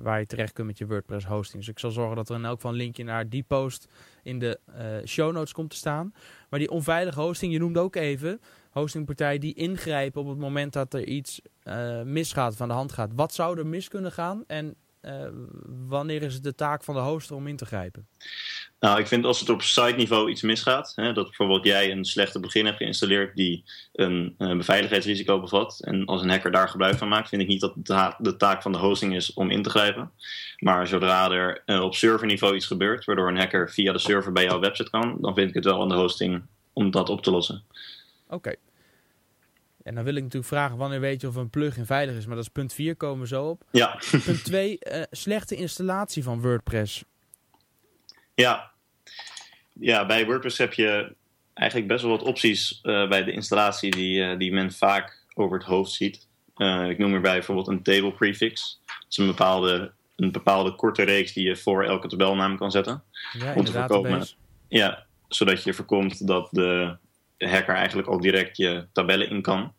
waar 0.03 0.19
je 0.19 0.27
terecht 0.27 0.53
kunt 0.53 0.67
met 0.67 0.79
je 0.79 0.87
WordPress 0.87 1.27
hosting. 1.27 1.59
Dus 1.59 1.69
ik 1.69 1.79
zal 1.79 1.91
zorgen 1.91 2.17
dat 2.17 2.29
er 2.29 2.37
in 2.37 2.45
elk 2.45 2.55
geval 2.55 2.71
een 2.71 2.77
linkje 2.77 3.05
naar 3.05 3.29
die 3.29 3.43
post 3.43 3.89
in 4.23 4.39
de 4.39 4.61
show 5.07 5.33
notes 5.33 5.53
komt 5.53 5.71
te 5.71 5.77
staan. 5.77 6.13
Maar 6.51 6.59
die 6.59 6.71
onveilige 6.71 7.21
hosting, 7.21 7.53
je 7.53 7.59
noemde 7.59 7.81
ook 7.81 7.97
even 7.97 8.41
hostingpartijen 8.73 9.41
die 9.41 9.55
ingrijpen 9.55 10.21
op 10.21 10.29
het 10.29 10.39
moment 10.39 10.73
dat 10.73 10.95
er 10.95 11.05
iets 11.05 11.41
eh, 11.63 12.03
misgaat, 12.03 12.57
van 12.57 12.69
de 12.69 12.75
hand 12.75 12.93
gaat. 12.93 13.11
Wat 13.15 13.35
zou 13.35 13.59
er 13.59 13.67
mis 13.67 13.89
kunnen 13.89 14.13
gaan 14.13 14.45
en 14.47 14.75
eh, 15.01 15.29
wanneer 15.89 16.23
is 16.23 16.35
het 16.35 16.43
de 16.43 16.55
taak 16.55 16.85
van 16.85 16.95
de 16.95 17.01
hoster 17.01 17.37
om 17.37 17.47
in 17.47 17.57
te 17.57 17.67
grijpen? 17.67 18.07
Nou, 18.81 19.01
ik 19.01 19.07
vind 19.07 19.25
als 19.25 19.41
het 19.41 19.49
op 19.49 19.63
site-niveau 19.63 20.31
iets 20.31 20.43
misgaat, 20.43 20.93
hè, 20.97 21.13
dat 21.13 21.25
bijvoorbeeld 21.25 21.65
jij 21.65 21.91
een 21.91 22.05
slechte 22.05 22.41
begin 22.41 22.65
hebt 22.65 22.77
geïnstalleerd 22.77 23.37
die 23.37 23.65
een 23.93 24.35
eh, 24.39 24.57
beveiligheidsrisico 24.57 25.41
bevat, 25.41 25.81
en 25.81 26.05
als 26.05 26.23
een 26.23 26.31
hacker 26.31 26.51
daar 26.51 26.69
gebruik 26.69 26.99
van 26.99 27.09
maakt, 27.09 27.29
vind 27.29 27.43
ik 27.43 27.49
niet 27.49 27.61
dat 27.61 27.75
de, 27.75 27.83
ta- 27.83 28.17
de 28.19 28.37
taak 28.37 28.63
van 28.63 28.73
de 28.73 28.79
hosting 28.79 29.15
is 29.15 29.33
om 29.33 29.51
in 29.51 29.63
te 29.63 29.71
grijpen. 29.71 30.11
Maar 30.59 30.87
zodra 30.87 31.31
er 31.31 31.83
op 31.83 31.95
serverniveau 31.95 32.55
iets 32.55 32.67
gebeurt, 32.67 33.05
waardoor 33.05 33.29
een 33.29 33.39
hacker 33.39 33.71
via 33.71 33.93
de 33.93 33.99
server 33.99 34.33
bij 34.33 34.45
jouw 34.45 34.61
website 34.61 34.91
kan, 34.91 35.19
dan 35.21 35.35
vind 35.35 35.49
ik 35.49 35.55
het 35.55 35.65
wel 35.65 35.83
aan 35.83 35.89
de 35.89 35.95
hosting 35.95 36.43
om 36.73 36.91
dat 36.91 37.09
op 37.09 37.23
te 37.23 37.31
lossen. 37.31 37.65
Oké. 38.33 38.55
En 39.83 39.95
dan 39.95 40.05
wil 40.05 40.15
ik 40.15 40.23
natuurlijk 40.23 40.53
vragen, 40.53 40.77
wanneer 40.77 41.01
weet 41.01 41.21
je 41.21 41.29
of 41.29 41.35
een 41.35 41.51
plugin 41.51 41.87
veilig 41.87 42.17
is? 42.17 42.27
Maar 42.27 42.37
dat 42.37 42.45
is 42.45 42.51
punt 42.51 42.73
4, 42.73 42.97
komen 42.97 43.21
we 43.21 43.27
zo 43.27 43.49
op. 43.49 43.65
Ja, 43.71 44.01
Punt 44.25 44.45
2, 44.45 44.79
slechte 45.11 45.55
installatie 45.55 46.23
van 46.23 46.41
WordPress. 46.41 47.05
Ja. 48.35 48.73
ja, 49.73 50.07
bij 50.07 50.27
WordPress 50.27 50.59
heb 50.59 50.73
je 50.73 51.15
eigenlijk 51.55 51.89
best 51.89 52.03
wel 52.03 52.11
wat 52.11 52.23
opties 52.23 52.81
eh, 52.83 53.09
bij 53.09 53.25
de 53.25 53.33
installatie 53.33 53.91
die, 53.91 54.23
eh, 54.23 54.39
die 54.39 54.53
men 54.53 54.73
vaak 54.73 55.25
over 55.35 55.59
het 55.59 55.67
hoofd 55.67 55.93
ziet. 55.93 56.29
Eh, 56.57 56.89
ik 56.89 56.99
noem 56.99 57.15
erbij 57.15 57.33
bijvoorbeeld 57.33 57.69
een 57.69 57.83
table 57.83 58.13
prefix. 58.13 58.81
Dat 58.87 59.07
is 59.09 59.17
een 59.17 59.27
bepaalde, 59.27 59.93
een 60.17 60.33
bepaalde 60.33 60.75
korte 60.75 61.03
reeks 61.03 61.33
die 61.33 61.47
je 61.47 61.57
voor 61.57 61.85
elke 61.85 62.09
tabelnaam 62.09 62.57
kan 62.57 62.71
zetten. 62.71 63.03
Ja, 63.39 63.55
Om 63.55 63.65
te 63.65 63.73
voorkomen. 63.73 64.27
Ja, 64.69 65.07
zodat 65.29 65.63
je 65.65 65.75
voorkomt 65.75 66.27
dat 66.27 66.49
de 66.51 66.97
hacker 67.49 67.75
eigenlijk 67.75 68.09
al 68.09 68.21
direct 68.21 68.57
je 68.57 68.87
tabellen 68.93 69.31
in 69.31 69.43
kan. 69.43 69.75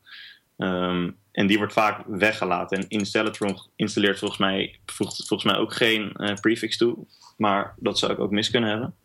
Ehm, 0.57 1.09
en 1.31 1.47
die 1.47 1.57
wordt 1.57 1.73
vaak 1.73 2.03
weggelaten. 2.07 2.77
En 2.77 2.87
Installatron 2.87 3.57
installeert 3.75 4.19
volgens 4.19 4.39
mij, 4.39 4.79
voegt 4.85 5.27
volgens 5.27 5.51
mij 5.51 5.59
ook 5.61 5.73
geen 5.73 6.11
eh, 6.11 6.33
prefix 6.33 6.77
toe. 6.77 6.97
Maar 7.37 7.73
dat 7.77 7.99
zou 7.99 8.11
ik 8.11 8.19
ook 8.19 8.31
mis 8.31 8.49
kunnen 8.49 8.69
hebben. 8.69 8.95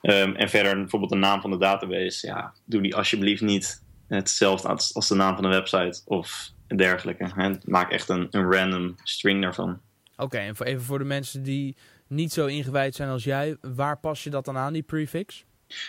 Ehm, 0.00 0.34
en 0.34 0.48
verder 0.48 0.76
bijvoorbeeld 0.76 1.12
de 1.12 1.18
naam 1.18 1.40
van 1.40 1.50
de 1.50 1.58
database. 1.58 2.26
Ja, 2.26 2.54
doe 2.64 2.82
die 2.82 2.96
alsjeblieft 2.96 3.42
niet 3.42 3.82
hetzelfde 4.08 4.68
als, 4.68 4.94
als 4.94 5.08
de 5.08 5.14
naam 5.14 5.34
van 5.34 5.42
de 5.42 5.48
website 5.48 6.02
of 6.04 6.50
dergelijke. 6.66 7.30
Hè. 7.34 7.50
Maak 7.64 7.90
echt 7.90 8.08
een, 8.08 8.26
een 8.30 8.52
random 8.52 8.94
string 9.02 9.42
daarvan. 9.42 9.80
Oké, 10.16 10.38
en 10.38 10.56
voor, 10.56 10.66
even 10.66 10.82
voor 10.82 10.98
de 10.98 11.04
mensen 11.04 11.42
die 11.42 11.76
niet 12.06 12.32
zo 12.32 12.46
ingewijd 12.46 12.94
zijn 12.94 13.08
als 13.08 13.24
jij, 13.24 13.56
waar 13.60 13.98
pas 13.98 14.24
je 14.24 14.30
dat 14.30 14.44
dan 14.44 14.56
aan, 14.56 14.72
die 14.72 14.82
prefix? 14.82 15.44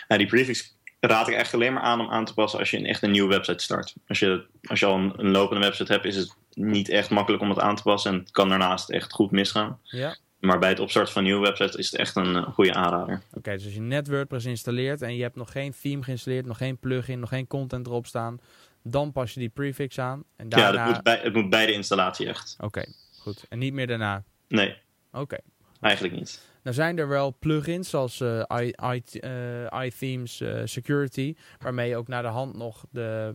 Nou, 0.08 0.20
die 0.20 0.30
prefix 0.30 0.76
raad 1.06 1.28
ik 1.28 1.34
echt 1.34 1.54
alleen 1.54 1.72
maar 1.72 1.82
aan 1.82 2.00
om 2.00 2.10
aan 2.10 2.24
te 2.24 2.34
passen 2.34 2.58
als 2.58 2.70
je 2.70 2.86
echt 2.86 3.02
een 3.02 3.10
nieuwe 3.10 3.28
website 3.28 3.62
start. 3.62 3.94
Als 4.08 4.18
je, 4.18 4.46
als 4.64 4.80
je 4.80 4.86
al 4.86 4.94
een, 4.94 5.12
een 5.16 5.30
lopende 5.30 5.64
website 5.64 5.92
hebt, 5.92 6.04
is 6.04 6.16
het 6.16 6.36
niet 6.52 6.88
echt 6.88 7.10
makkelijk 7.10 7.42
om 7.42 7.48
het 7.48 7.58
aan 7.58 7.76
te 7.76 7.82
passen. 7.82 8.12
En 8.12 8.18
het 8.18 8.30
kan 8.30 8.48
daarnaast 8.48 8.90
echt 8.90 9.12
goed 9.12 9.30
misgaan. 9.30 9.78
Ja. 9.82 10.16
Maar 10.40 10.58
bij 10.58 10.68
het 10.68 10.80
opstarten 10.80 11.12
van 11.12 11.22
een 11.22 11.28
nieuwe 11.28 11.46
website 11.46 11.78
is 11.78 11.90
het 11.90 12.00
echt 12.00 12.16
een 12.16 12.36
eh, 12.36 12.42
goede 12.42 12.74
aanrader. 12.74 13.22
Oké, 13.32 13.52
dus 13.52 13.64
als 13.64 13.74
je 13.74 13.80
net 13.80 14.08
WordPress 14.08 14.46
installeert 14.46 15.02
en 15.02 15.16
je 15.16 15.22
hebt 15.22 15.36
nog 15.36 15.52
geen 15.52 15.74
theme 15.82 16.02
geïnstalleerd, 16.02 16.46
nog 16.46 16.56
geen 16.56 16.78
plugin, 16.78 17.20
nog 17.20 17.28
geen 17.28 17.46
content 17.46 17.86
erop 17.86 18.06
staan, 18.06 18.40
dan 18.82 19.12
pas 19.12 19.34
je 19.34 19.40
die 19.40 19.48
prefix 19.48 19.98
aan. 19.98 20.24
En 20.36 20.46
Ja, 20.48 20.56
daarna... 20.56 20.84
dat 20.84 20.94
moet 20.94 21.02
bij, 21.02 21.20
het 21.22 21.34
moet 21.34 21.50
bij 21.50 21.66
de 21.66 21.72
installatie 21.72 22.28
echt. 22.28 22.56
Oké, 22.60 22.84
goed. 23.18 23.44
En 23.48 23.58
niet 23.58 23.72
meer 23.72 23.86
daarna. 23.86 24.24
Nee, 24.48 24.76
Oké. 25.14 25.38
Eigenlijk 25.80 26.14
niet. 26.14 26.52
Nou 26.62 26.76
zijn 26.76 26.98
er 26.98 27.08
wel 27.08 27.36
plugins 27.38 27.90
zoals 27.90 28.20
eh, 28.20 28.42
i, 28.60 28.72
i, 28.94 29.18
eh, 29.20 29.84
iThemes 29.84 30.40
eh, 30.40 30.60
Security, 30.64 31.34
waarmee 31.58 31.88
je 31.88 31.96
ook 31.96 32.08
naar 32.08 32.22
de 32.22 32.28
hand 32.28 32.56
nog 32.56 32.84
de, 32.90 33.32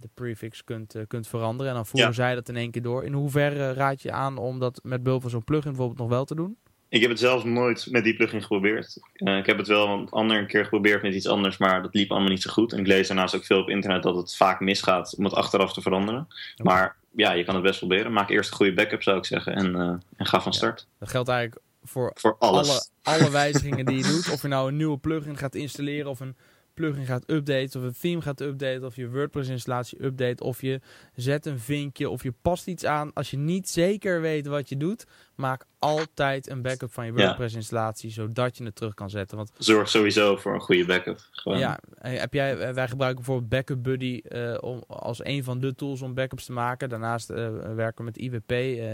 de 0.00 0.08
prefix 0.14 0.64
kunt, 0.64 0.94
kunt 1.06 1.28
veranderen. 1.28 1.68
En 1.68 1.74
dan 1.74 1.86
voeren 1.86 2.08
Ja. 2.08 2.14
zij 2.14 2.34
dat 2.34 2.48
in 2.48 2.56
één 2.56 2.70
keer 2.70 2.82
door. 2.82 3.04
In 3.04 3.12
hoeverre 3.12 3.72
raad 3.72 4.02
je 4.02 4.12
aan 4.12 4.38
om 4.38 4.58
dat 4.58 4.80
met 4.82 5.02
behulp 5.02 5.20
van 5.22 5.30
zo'n 5.30 5.44
plugin 5.44 5.70
bijvoorbeeld 5.70 5.98
nog 5.98 6.08
wel 6.08 6.24
te 6.24 6.34
doen? 6.34 6.56
Ik 6.88 7.00
heb 7.00 7.10
het 7.10 7.18
zelf 7.18 7.44
nooit 7.44 7.86
met 7.90 8.04
die 8.04 8.16
plugin 8.16 8.42
geprobeerd. 8.42 8.96
Ik 9.14 9.46
heb 9.46 9.58
het 9.58 9.66
wel 9.66 9.88
een 9.88 10.08
andere 10.08 10.46
keer 10.46 10.62
geprobeerd 10.62 11.02
met 11.02 11.14
iets 11.14 11.26
anders, 11.28 11.58
maar 11.58 11.82
dat 11.82 11.94
liep 11.94 12.10
allemaal 12.10 12.28
niet 12.30 12.42
zo 12.42 12.50
goed. 12.50 12.72
En 12.72 12.78
ik 12.78 12.86
lees 12.86 13.08
daarnaast 13.08 13.36
ook 13.36 13.44
veel 13.44 13.60
op 13.60 13.68
internet 13.68 14.02
dat 14.02 14.16
het 14.16 14.36
vaak 14.36 14.60
misgaat 14.60 15.14
om 15.16 15.24
het 15.24 15.34
achteraf 15.34 15.72
te 15.72 15.80
veranderen. 15.80 16.28
Maar 16.62 16.96
ja, 17.10 17.32
je 17.32 17.44
kan 17.44 17.54
het 17.54 17.62
best 17.64 17.78
proberen. 17.78 18.12
Maak 18.12 18.30
eerst 18.30 18.50
een 18.50 18.56
goede 18.56 18.74
backup, 18.74 19.02
zou 19.02 19.16
ik 19.18 19.24
zeggen. 19.24 19.54
En, 19.54 19.76
uh, 19.76 19.94
en 20.16 20.26
ga 20.26 20.40
van 20.40 20.52
start. 20.52 20.86
Dat 20.98 21.08
geldt 21.08 21.28
eigenlijk 21.28 21.62
voor, 21.82 22.10
voor 22.14 22.36
alles. 22.38 22.68
Alle, 22.68 22.82
alle 23.02 23.30
wijzigingen 23.30 23.84
die 23.84 23.96
je 23.96 24.02
doet. 24.02 24.30
Of 24.32 24.42
je 24.42 24.48
nou 24.48 24.68
een 24.68 24.76
nieuwe 24.76 24.98
plugin 24.98 25.36
gaat 25.36 25.54
installeren 25.54 26.10
of 26.10 26.20
een 26.20 26.36
plugin 26.80 27.06
gaat 27.06 27.30
updaten 27.30 27.80
of 27.80 27.86
een 27.86 27.94
theme 28.00 28.22
gaat 28.22 28.40
updaten 28.40 28.84
of 28.84 28.96
je 28.96 29.10
WordPress 29.10 29.48
installatie 29.48 30.04
update 30.04 30.44
of 30.44 30.60
je 30.60 30.80
zet 31.14 31.46
een 31.46 31.58
vinkje 31.58 32.10
of 32.10 32.22
je 32.22 32.32
past 32.42 32.66
iets 32.66 32.84
aan. 32.84 33.12
Als 33.12 33.30
je 33.30 33.36
niet 33.36 33.68
zeker 33.68 34.20
weet 34.20 34.46
wat 34.46 34.68
je 34.68 34.76
doet, 34.76 35.06
maak 35.34 35.64
altijd 35.78 36.50
een 36.50 36.62
backup 36.62 36.92
van 36.92 37.06
je 37.06 37.12
WordPress 37.12 37.54
installatie 37.54 38.10
zodat 38.10 38.56
je 38.56 38.64
het 38.64 38.74
terug 38.74 38.94
kan 38.94 39.10
zetten. 39.10 39.36
Want 39.36 39.50
zorg 39.58 39.88
sowieso 39.88 40.36
voor 40.36 40.54
een 40.54 40.60
goede 40.60 40.84
backup. 40.84 41.18
Gewoon. 41.30 41.58
Ja, 41.58 41.78
heb 41.98 42.34
jij, 42.34 42.58
eh, 42.58 42.74
wij 42.74 42.88
gebruiken 42.88 43.24
bijvoorbeeld 43.24 43.50
Backup 43.50 43.82
Buddy 43.82 44.20
uh, 44.28 44.56
om, 44.60 44.84
als 44.86 45.24
een 45.24 45.44
van 45.44 45.60
de 45.60 45.74
tools 45.74 46.02
om 46.02 46.14
backups 46.14 46.44
te 46.44 46.52
maken. 46.52 46.88
Daarnaast 46.88 47.30
uh, 47.30 47.36
werken 47.74 48.04
we 48.04 48.10
met 48.10 48.16
IWP, 48.16 48.50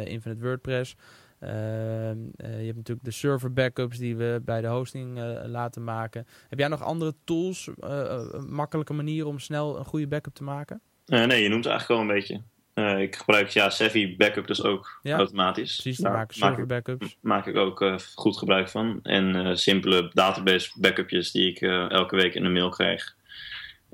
Infinite 0.09 0.45
WordPress. 0.45 0.97
Ehm, 1.39 2.19
eh, 2.37 2.59
je 2.59 2.65
hebt 2.65 2.77
natuurlijk 2.77 3.05
de 3.05 3.11
server 3.11 3.53
backups 3.53 3.99
die 3.99 4.17
we 4.17 4.41
bij 4.45 4.61
de 4.61 4.67
hosting 4.67 5.19
eh, 5.19 5.41
laten 5.45 5.85
maken. 5.85 6.27
Heb 6.49 6.59
jij 6.59 6.69
nog 6.69 6.83
andere 6.83 7.15
tools, 7.25 7.69
uh, 7.85 8.21
makkelijke 8.49 8.93
manieren 8.93 9.29
om 9.29 9.39
snel 9.39 9.79
een 9.79 9.85
goede 9.85 10.07
backup 10.07 10.35
te 10.35 10.45
maken? 10.45 10.81
nee, 11.07 11.43
je 11.43 11.49
noemt 11.49 11.65
het 11.65 11.73
eigenlijk 11.73 11.89
wel 11.89 12.01
een 12.01 12.43
beetje. 12.75 13.03
ik 13.03 13.17
gebruik 13.17 13.49
ja, 13.49 13.71
Savvy 13.71 14.17
Backup 14.17 14.47
dus 14.47 14.63
ook 14.63 15.01
automatisch. 15.03 15.81
Precies, 15.81 15.99
daar 15.99 16.13
maken 16.13 16.35
server 16.35 16.67
backups. 16.67 17.19
Maak 17.21 17.47
ik 17.47 17.57
ook 17.57 18.01
goed 18.15 18.37
gebruik 18.37 18.69
van. 18.69 19.01
En 19.03 19.59
simpele 19.59 20.11
database 20.15 20.71
backupjes 20.81 21.31
die 21.31 21.51
ik 21.51 21.61
elke 21.91 22.17
week 22.17 22.35
in 22.35 22.43
de 22.43 22.49
mail 22.49 22.69
krijg. 22.69 23.17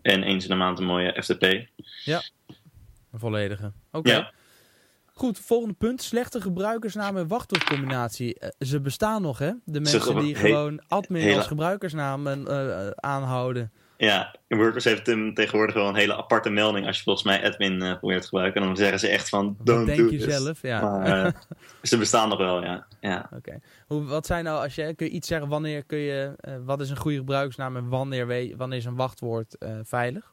En 0.02 0.22
eens 0.22 0.44
in 0.44 0.50
de 0.50 0.56
maand 0.56 0.78
een 0.78 0.84
mooie 0.84 1.22
FTP. 1.22 1.42
Ja, 2.04 2.22
een 3.12 3.18
volledige. 3.18 3.72
Oké. 3.90 4.30
Goed, 5.22 5.38
volgende 5.38 5.74
punt. 5.74 6.02
Slechte 6.02 6.40
gebruikersnaam 6.40 7.16
en 7.16 7.28
wachtwoordcombinatie. 7.28 8.36
Uh, 8.40 8.48
ze 8.58 8.80
bestaan 8.80 9.22
nog, 9.22 9.38
hè? 9.38 9.52
De 9.64 9.80
mensen 9.80 10.18
die 10.18 10.34
gewoon 10.34 10.82
admin 10.88 11.36
als 11.36 11.46
gebruikersnaam 11.46 12.26
uh, 12.26 12.88
aanhouden. 12.90 13.72
Ja, 13.96 14.34
WordPress 14.48 14.84
heeft 14.84 15.06
hem 15.06 15.34
tegenwoordig 15.34 15.74
wel 15.74 15.88
een 15.88 15.94
hele 15.94 16.16
aparte 16.16 16.50
melding 16.50 16.86
als 16.86 16.96
je 16.96 17.02
volgens 17.02 17.24
mij 17.24 17.44
admin 17.44 17.82
uh, 17.82 17.98
probeert 17.98 18.20
te 18.20 18.28
gebruiken. 18.28 18.60
En 18.60 18.66
dan 18.66 18.76
zeggen 18.76 18.98
ze 18.98 19.08
echt 19.08 19.28
van, 19.28 19.56
don't 19.64 19.86
denk 19.86 19.98
do 19.98 20.10
je 20.10 20.30
zelf, 20.30 20.62
ja. 20.62 20.80
Maar, 20.80 21.34
ze 21.82 21.98
bestaan 21.98 22.28
nog 22.28 22.38
wel, 22.38 22.62
ja. 22.62 22.86
ja. 23.00 23.28
Oké. 23.32 23.60
Okay. 23.86 24.06
Wat 24.06 24.26
zijn 24.26 24.44
nou, 24.44 24.62
als 24.62 24.74
je, 24.74 24.94
kun 24.94 25.06
je 25.06 25.12
iets 25.12 25.28
zeggen, 25.28 25.48
wanneer 25.48 25.84
kun 25.84 25.98
je, 25.98 26.32
wat 26.64 26.80
is 26.80 26.90
een 26.90 26.96
goede 26.96 27.16
gebruikersnaam 27.16 27.76
en 27.76 27.88
wanneer, 27.88 28.26
weet, 28.26 28.56
wanneer 28.56 28.78
is 28.78 28.84
een 28.84 28.96
wachtwoord 28.96 29.56
veilig? 29.82 30.32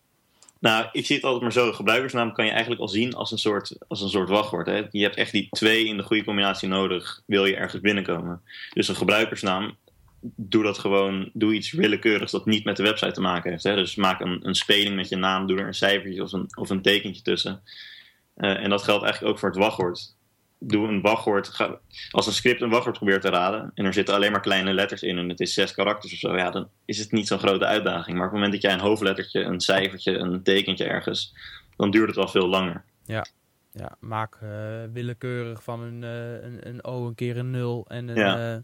Nou, 0.60 0.88
ik 0.92 1.06
zie 1.06 1.16
het 1.16 1.25
altijd 1.25 1.44
maar 1.44 1.51
zo. 1.51 1.72
Gebruikersnaam 1.72 2.34
kan 2.34 2.46
je 2.46 2.51
eigenlijk 2.51 2.82
al 2.82 2.88
zien 2.88 3.13
als 3.13 3.32
een 3.32 3.38
soort, 3.38 3.75
als 3.88 4.01
een 4.01 4.10
soort 4.10 4.30
wachtwoord. 4.30 4.68
Hè? 4.68 4.84
Je 4.92 5.04
hebt 5.04 5.16
echt 5.16 5.32
die 5.32 5.48
twee 5.50 5.86
in 5.86 5.98
de 5.98 6.04
goede 6.04 6.24
combinatie 6.24 6.68
nodig, 6.68 7.22
wil 7.25 7.46
je 7.46 7.56
ergens 7.56 7.82
binnenkomen. 7.82 8.42
Dus 8.74 8.88
een 8.88 8.96
gebruikersnaam, 8.96 9.78
doe 10.22 10.63
dat 10.63 10.78
gewoon, 10.78 11.30
doe 11.34 11.54
iets 11.54 11.72
willekeurigs 11.72 12.32
dat 12.32 12.46
niet 12.46 12.66
met 12.66 12.78
de 12.78 12.84
website 12.84 13.12
te 13.12 13.22
maken 13.22 13.51
heeft. 13.51 13.63
Dus 13.63 13.96
maak 13.96 14.20
een, 14.20 14.39
een 14.48 14.56
speling 14.56 14.96
met 14.96 15.10
je 15.10 15.16
naam, 15.16 15.48
doe 15.48 15.60
er 15.60 15.68
een 15.68 15.74
cijfertje 15.74 16.24
of 16.24 16.34
een, 16.34 16.48
of 16.56 16.70
een 16.70 16.82
tekentje 16.82 17.22
tussen. 17.22 17.62
Uh, 18.38 18.63
en 18.63 18.70
dat 18.70 18.84
geldt 18.84 19.04
eigenlijk 19.04 19.34
ook 19.34 19.39
voor 19.39 19.50
het 19.50 19.58
wachtwoord 19.58 20.18
doe 20.60 20.88
een 20.88 21.01
wachtwoord. 21.01 21.70
als 22.12 22.28
een 22.28 22.34
script 22.34 22.62
een 22.62 22.70
wachtwoord 22.70 22.98
probeert 22.98 23.22
te 23.22 23.30
raden. 23.30 23.72
en 23.74 23.86
er 23.86 23.94
zitten 23.94 24.16
alleen 24.16 24.32
maar 24.32 24.42
kleine 24.42 24.74
letters 24.74 25.01
in. 25.01 25.18
en 25.18 25.30
het 25.30 25.39
is 25.39 25.54
zes 25.54 25.74
karakters 25.74 26.13
of 26.13 26.20
zo. 26.20 26.38
ja, 26.38 26.51
dan 26.51 26.70
is 26.86 26.98
het 27.00 27.12
niet 27.12 27.28
zo'n 27.28 27.39
grote 27.39 27.66
uitdaging. 27.66 28.18
Maar 28.18 28.25
op 28.25 28.32
het 28.32 28.42
moment 28.42 28.51
dat 28.51 28.62
jij 28.62 28.74
een 28.74 28.88
hoofdlettertje, 28.88 29.42
een 29.42 29.62
cijfertje, 29.62 30.18
een 30.18 30.44
tekentje 30.44 30.86
ergens. 30.86 31.34
dan 31.75 31.92
duurt 31.92 32.08
het 32.08 32.16
wel 32.16 32.28
veel 32.28 32.48
langer. 32.48 32.84
Ja, 33.06 33.25
ja 33.72 33.96
maak 34.00 34.39
uh, 34.44 34.50
willekeurig 34.94 35.63
van 35.63 35.82
een, 35.82 36.01
uh, 36.01 36.44
een, 36.44 36.68
een, 36.68 36.84
O 36.84 37.08
een 37.08 37.16
keer 37.16 37.38
een 37.38 37.51
0 37.51 37.86
en 37.88 38.08
een. 38.08 38.16
Ja. 38.16 38.63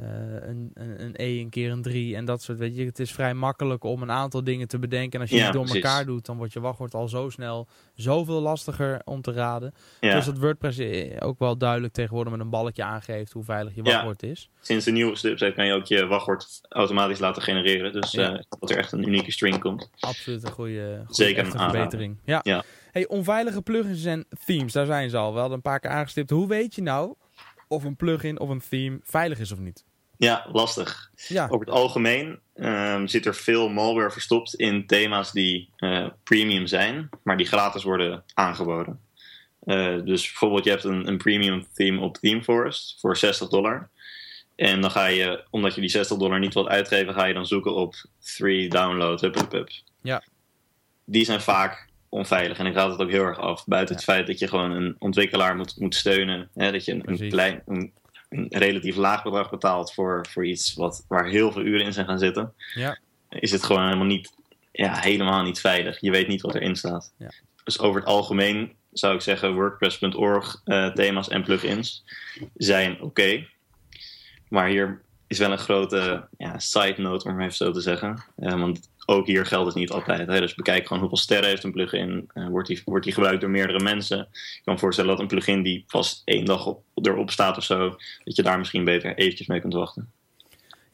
Uh, 0.00 0.48
een, 0.48 0.70
een, 0.74 1.02
een, 1.02 1.14
E 1.16 1.40
een 1.40 1.50
keer 1.50 1.70
een 1.70 1.82
3 1.82 2.16
en 2.16 2.24
dat 2.24 2.42
soort. 2.42 2.58
Weet 2.58 2.76
je, 2.76 2.84
het 2.84 2.98
is 2.98 3.12
vrij 3.12 3.34
makkelijk 3.34 3.84
om 3.84 4.02
een 4.02 4.10
aantal 4.10 4.44
dingen 4.44 4.68
te 4.68 4.78
bedenken. 4.78 5.12
En 5.12 5.20
als 5.20 5.30
je 5.30 5.36
ja, 5.36 5.44
het 5.44 5.52
door 5.52 5.64
precies. 5.64 5.82
elkaar 5.82 6.06
doet, 6.06 6.26
dan 6.26 6.36
wordt 6.36 6.52
je 6.52 6.60
wachtwoord 6.60 6.94
al 6.94 7.08
zo 7.08 7.30
snel 7.30 7.68
zoveel 7.94 8.40
lastiger 8.40 9.00
om 9.04 9.22
te 9.22 9.32
raden. 9.32 9.74
Ja. 10.00 10.14
Dus 10.14 10.24
dat 10.24 10.38
WordPress 10.38 10.80
ook 11.18 11.38
wel 11.38 11.56
duidelijk 11.56 11.92
tegenwoordig 11.92 12.32
met 12.32 12.40
een 12.40 12.50
balletje 12.50 12.84
aangeeft 12.84 13.32
hoe 13.32 13.44
veilig 13.44 13.74
je 13.74 13.82
wachtwoord 13.82 14.20
ja. 14.22 14.28
is. 14.28 14.50
Sinds 14.60 14.84
de 14.84 14.90
nieuwe 14.90 15.18
website 15.22 15.52
kan 15.52 15.66
je 15.66 15.72
ook 15.72 15.86
je 15.86 16.06
wachtwoord 16.06 16.60
automatisch 16.68 17.18
laten 17.18 17.42
genereren. 17.42 17.92
Dus 17.92 18.14
uh, 18.14 18.38
dat 18.58 18.70
er 18.70 18.76
echt 18.76 18.92
een 18.92 19.08
unieke 19.08 19.32
string 19.32 19.58
komt. 19.58 19.90
Absoluut 20.00 20.44
een 20.44 20.52
goede, 20.52 21.02
goede 21.06 21.14
Zeker 21.14 21.44
een 21.44 21.50
verbetering. 21.50 22.18
Ja. 22.24 22.40
ja. 22.42 22.64
Hey, 22.90 23.06
onveilige 23.08 23.62
plugins 23.62 24.04
en 24.04 24.26
themes, 24.44 24.72
daar 24.72 24.86
zijn 24.86 25.10
ze 25.10 25.16
al. 25.16 25.32
We 25.32 25.38
hadden 25.38 25.56
een 25.56 25.62
paar 25.62 25.80
keer 25.80 25.90
aangestipt. 25.90 26.30
Hoe 26.30 26.48
weet 26.48 26.74
je 26.74 26.82
nou 26.82 27.14
of 27.68 27.84
een 27.84 27.96
plugin 27.96 28.40
of 28.40 28.48
een 28.48 28.62
theme 28.68 28.98
veilig 29.02 29.38
is 29.38 29.52
of 29.52 29.58
niet? 29.58 29.84
Ja, 30.18 30.46
lastig. 30.52 31.10
Ja. 31.28 31.44
Over 31.44 31.66
het 31.66 31.74
algemeen 31.74 32.38
um, 32.54 33.08
zit 33.08 33.26
er 33.26 33.34
veel 33.34 33.68
malware 33.68 34.10
verstopt 34.10 34.54
in 34.54 34.86
thema's 34.86 35.32
die 35.32 35.70
uh, 35.78 36.06
premium 36.24 36.66
zijn, 36.66 37.08
maar 37.22 37.36
die 37.36 37.46
gratis 37.46 37.82
worden 37.82 38.24
aangeboden. 38.34 39.00
Uh, 39.64 40.04
dus 40.04 40.22
bijvoorbeeld 40.22 40.64
je 40.64 40.70
hebt 40.70 40.84
een, 40.84 41.08
een 41.08 41.16
premium 41.16 41.66
theme 41.74 42.00
op 42.00 42.16
ThemeForest 42.16 43.00
voor 43.00 43.16
60 43.16 43.48
dollar. 43.48 43.88
En 44.56 44.80
dan 44.80 44.90
ga 44.90 45.06
je, 45.06 45.44
omdat 45.50 45.74
je 45.74 45.80
die 45.80 45.90
60 45.90 46.16
dollar 46.16 46.38
niet 46.38 46.54
wilt 46.54 46.68
uitgeven, 46.68 47.14
ga 47.14 47.24
je 47.24 47.34
dan 47.34 47.46
zoeken 47.46 47.74
op 47.74 47.94
3 48.36 48.68
download, 48.68 49.20
hup, 49.20 49.34
hup, 49.34 49.52
hup. 49.52 49.68
Ja. 50.02 50.22
Die 51.04 51.24
zijn 51.24 51.40
vaak 51.40 51.88
onveilig. 52.08 52.58
En 52.58 52.66
ik 52.66 52.74
raad 52.74 52.90
het 52.90 53.00
ook 53.00 53.10
heel 53.10 53.24
erg 53.24 53.38
af. 53.38 53.64
Buiten 53.64 53.94
het 53.94 54.04
feit 54.04 54.26
dat 54.26 54.38
je 54.38 54.48
gewoon 54.48 54.70
een 54.70 54.96
ontwikkelaar 54.98 55.56
moet, 55.56 55.80
moet 55.80 55.94
steunen. 55.94 56.48
Hè, 56.54 56.72
dat 56.72 56.84
je 56.84 56.92
een, 56.92 57.02
een 57.04 57.28
klein, 57.28 57.62
een, 57.66 57.92
een, 58.28 58.46
relatief 58.48 58.96
laag 58.96 59.22
bedrag 59.22 59.50
betaalt 59.50 59.94
voor, 59.94 60.26
voor 60.30 60.46
iets 60.46 60.74
wat, 60.74 61.04
waar 61.08 61.26
heel 61.26 61.52
veel 61.52 61.62
uren 61.62 61.86
in 61.86 61.92
zijn 61.92 62.06
gaan 62.06 62.18
zitten. 62.18 62.54
Ja. 62.74 62.98
Is 63.28 63.50
het 63.50 63.62
gewoon 63.62 63.84
helemaal 63.84 64.06
niet, 64.06 64.34
ja, 64.72 65.00
helemaal 65.00 65.42
niet 65.42 65.60
veilig. 65.60 66.00
Je 66.00 66.10
weet 66.10 66.28
niet 66.28 66.42
wat 66.42 66.54
erin 66.54 66.76
staat. 66.76 67.12
Ja. 67.18 67.30
Dus 67.64 67.78
over 67.78 68.00
het 68.00 68.08
algemeen 68.08 68.72
zou 68.92 69.14
ik 69.14 69.20
zeggen 69.20 69.54
WordPress.org 69.54 70.62
uh, 70.64 70.92
thema's 70.92 71.28
en 71.28 71.42
plugins 71.42 72.04
zijn 72.54 73.00
oké. 73.00 73.46
Maar 74.48 74.68
hier 74.68 75.02
is 75.26 75.38
wel 75.38 75.52
een 75.52 75.58
grote 75.58 76.28
ja, 76.38 76.58
side 76.58 77.02
note, 77.02 77.28
om 77.28 77.40
even 77.40 77.54
zo 77.54 77.72
te 77.72 77.80
zeggen. 77.80 78.24
Uh, 78.38 78.60
want 78.60 78.90
ook 79.06 79.26
hier 79.26 79.46
geldt 79.46 79.66
het 79.66 79.74
niet 79.74 79.90
altijd. 79.90 80.28
Hè? 80.28 80.40
Dus 80.40 80.54
bekijk 80.54 80.86
gewoon 80.86 81.00
hoeveel 81.00 81.18
sterren 81.18 81.48
heeft 81.48 81.64
een 81.64 81.72
plugin. 81.72 82.30
Uh, 82.34 82.48
wordt, 82.48 82.68
die, 82.68 82.82
wordt 82.84 83.04
die 83.04 83.14
gebruikt 83.14 83.40
door 83.40 83.50
meerdere 83.50 83.82
mensen? 83.82 84.18
Ik 84.32 84.60
kan 84.64 84.74
me 84.74 84.80
voorstellen 84.80 85.10
dat 85.10 85.20
een 85.20 85.26
plugin 85.26 85.62
die 85.62 85.84
pas 85.86 86.22
één 86.24 86.44
dag 86.44 86.66
op, 86.66 86.82
erop 86.94 87.30
staat 87.30 87.56
of 87.56 87.64
zo, 87.64 87.96
dat 88.24 88.36
je 88.36 88.42
daar 88.42 88.58
misschien 88.58 88.84
beter 88.84 89.14
eventjes 89.14 89.46
mee 89.46 89.60
kunt 89.60 89.74
wachten. 89.74 90.10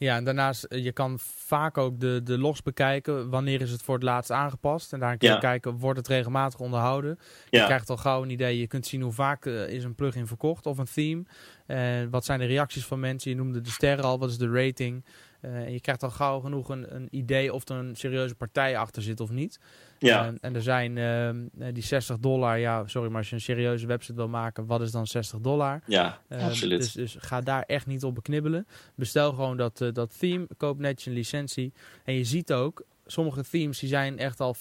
Ja, 0.02 0.16
en 0.16 0.25
daarnaast, 0.25 0.64
eh, 0.64 0.85
je 0.85 0.92
kan 0.92 1.19
vaak 1.19 1.78
ook 1.78 2.00
de, 2.00 2.21
de 2.25 2.38
logs 2.38 2.62
bekijken. 2.62 3.31
Wanneer 3.31 3.61
is 3.61 3.71
het 3.71 3.83
voor 3.83 3.95
het 3.95 4.02
laatst 4.02 4.31
aangepast? 4.31 4.92
En 4.92 5.00
daar 5.00 5.16
kun 5.16 5.33
je 5.33 5.38
kijken, 5.38 5.78
wordt 5.78 5.99
het 5.99 6.09
regelmatig 6.09 6.61
onderhouden? 6.61 7.19
Je 7.50 7.59
ja. 7.59 7.64
krijgt 7.64 7.90
al 7.90 7.97
gauw 7.97 8.23
een 8.23 8.31
idee. 8.31 8.59
Je 8.59 8.66
kunt 8.66 8.87
zien 8.87 9.00
hoe 9.02 9.12
vaak 9.12 9.47
uh, 9.47 9.69
is 9.69 9.85
een 9.85 9.95
plugin 9.95 10.26
verkocht 10.26 10.66
of 10.66 10.78
een 10.78 10.88
theme. 10.95 11.23
Uh, 11.66 12.11
wat 12.11 12.25
zijn 12.25 12.38
de 12.38 12.45
reacties 12.45 12.85
van 12.85 13.00
mensen? 13.00 13.31
Je 13.31 13.37
noemde 13.37 13.61
de 13.61 13.71
sterren 13.71 14.04
al. 14.04 14.19
Wat 14.19 14.31
is 14.31 14.38
de 14.38 14.50
rating? 14.50 15.04
Uh, 15.44 15.68
je 15.68 15.80
krijgt 15.80 16.02
al 16.02 16.11
gauw 16.11 16.40
genoeg 16.40 16.68
een, 16.68 16.94
een, 16.94 17.08
idee 17.11 17.52
of 17.52 17.68
er 17.68 17.76
een 17.76 17.96
serieuze 17.96 18.34
partij 18.34 18.76
achter 18.76 19.02
zit 19.02 19.20
of 19.20 19.30
niet. 19.30 19.58
Ja. 19.99 20.28
Uh, 20.28 20.34
en 20.40 20.54
er 20.54 20.62
zijn 20.62 20.96
uh, 20.96 21.68
die 21.72 21.82
60 21.82 22.18
dollar, 22.18 22.58
ja, 22.58 22.87
sorry, 22.87 23.08
maar 23.08 23.18
als 23.18 23.28
je 23.28 23.34
een 23.34 23.40
serieuze 23.40 23.87
website 23.87 24.14
wil 24.14 24.28
maken, 24.28 24.66
wat 24.66 24.80
is 24.80 24.90
dan 24.90 25.06
60 25.06 25.40
dollar? 25.40 25.80
Ja, 25.87 26.20
absoluut. 26.28 26.80
Dus, 26.80 26.92
dus, 26.92 27.16
ga 27.18 27.40
daar 27.40 27.62
echt 27.62 27.87
niet 27.87 28.04
op 28.04 28.14
beknibbelen. 28.14 28.66
Bestel 28.94 29.32
gewoon 29.32 29.56
dat, 29.56 29.84
dat 29.92 30.18
theme, 30.18 30.46
koop 30.56 30.78
netjes 30.78 31.06
een 31.06 31.12
licentie. 31.12 31.72
En 32.04 32.14
je 32.14 32.25
ziet 32.25 32.52
ook, 32.52 32.82
sommige 33.06 33.44
themes 33.50 33.78
die 33.78 33.88
zijn 33.88 34.18
echt 34.18 34.40
al 34.40 34.54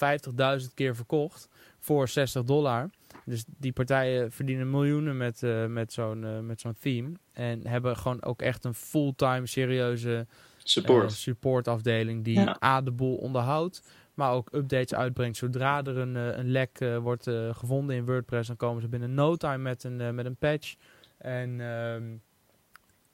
50.000 0.60 0.74
keer 0.74 0.96
verkocht 0.96 1.50
voor 1.80 2.08
60 2.08 2.44
dollar. 2.44 2.90
Dus 3.26 3.44
die 3.58 3.72
partijen 3.72 4.32
verdienen 4.32 4.70
miljoenen 4.70 5.18
met, 5.18 5.42
met 5.68 5.94
zo'n 5.94 6.46
met 6.46 6.62
zo'n 6.62 6.76
theme. 6.80 7.12
En 7.34 7.68
hebben 7.68 7.98
gewoon 7.98 8.24
ook 8.24 8.42
echt 8.42 8.66
een 8.66 8.74
fulltime 8.74 9.48
serieuze 9.48 10.28
support. 10.64 11.04
Uh, 11.04 11.10
supportafdeling 11.10 12.24
die 12.24 12.40
ja. 12.40 12.58
A 12.64 12.82
de 12.82 12.92
boel 12.92 13.16
onderhoudt, 13.16 13.84
maar 14.14 14.32
ook 14.32 14.50
updates 14.54 14.94
uitbrengt. 14.94 15.38
Zodra 15.38 15.84
er 15.84 15.98
een, 15.98 16.16
uh, 16.16 16.38
een 16.38 16.52
lek 16.52 16.80
uh, 16.80 16.98
wordt 16.98 17.24
gevonden 17.52 17.96
in 17.96 18.06
WordPress, 18.06 18.48
dan 18.48 18.58
komen 18.58 18.82
ze 18.82 18.88
binnen 18.88 19.14
no 19.14 19.36
time 19.36 19.58
met 19.58 19.84
een, 19.84 20.16
met 20.16 20.26
een 20.26 20.36
patch. 20.36 20.76
En 21.18 21.60
um, 21.60 22.22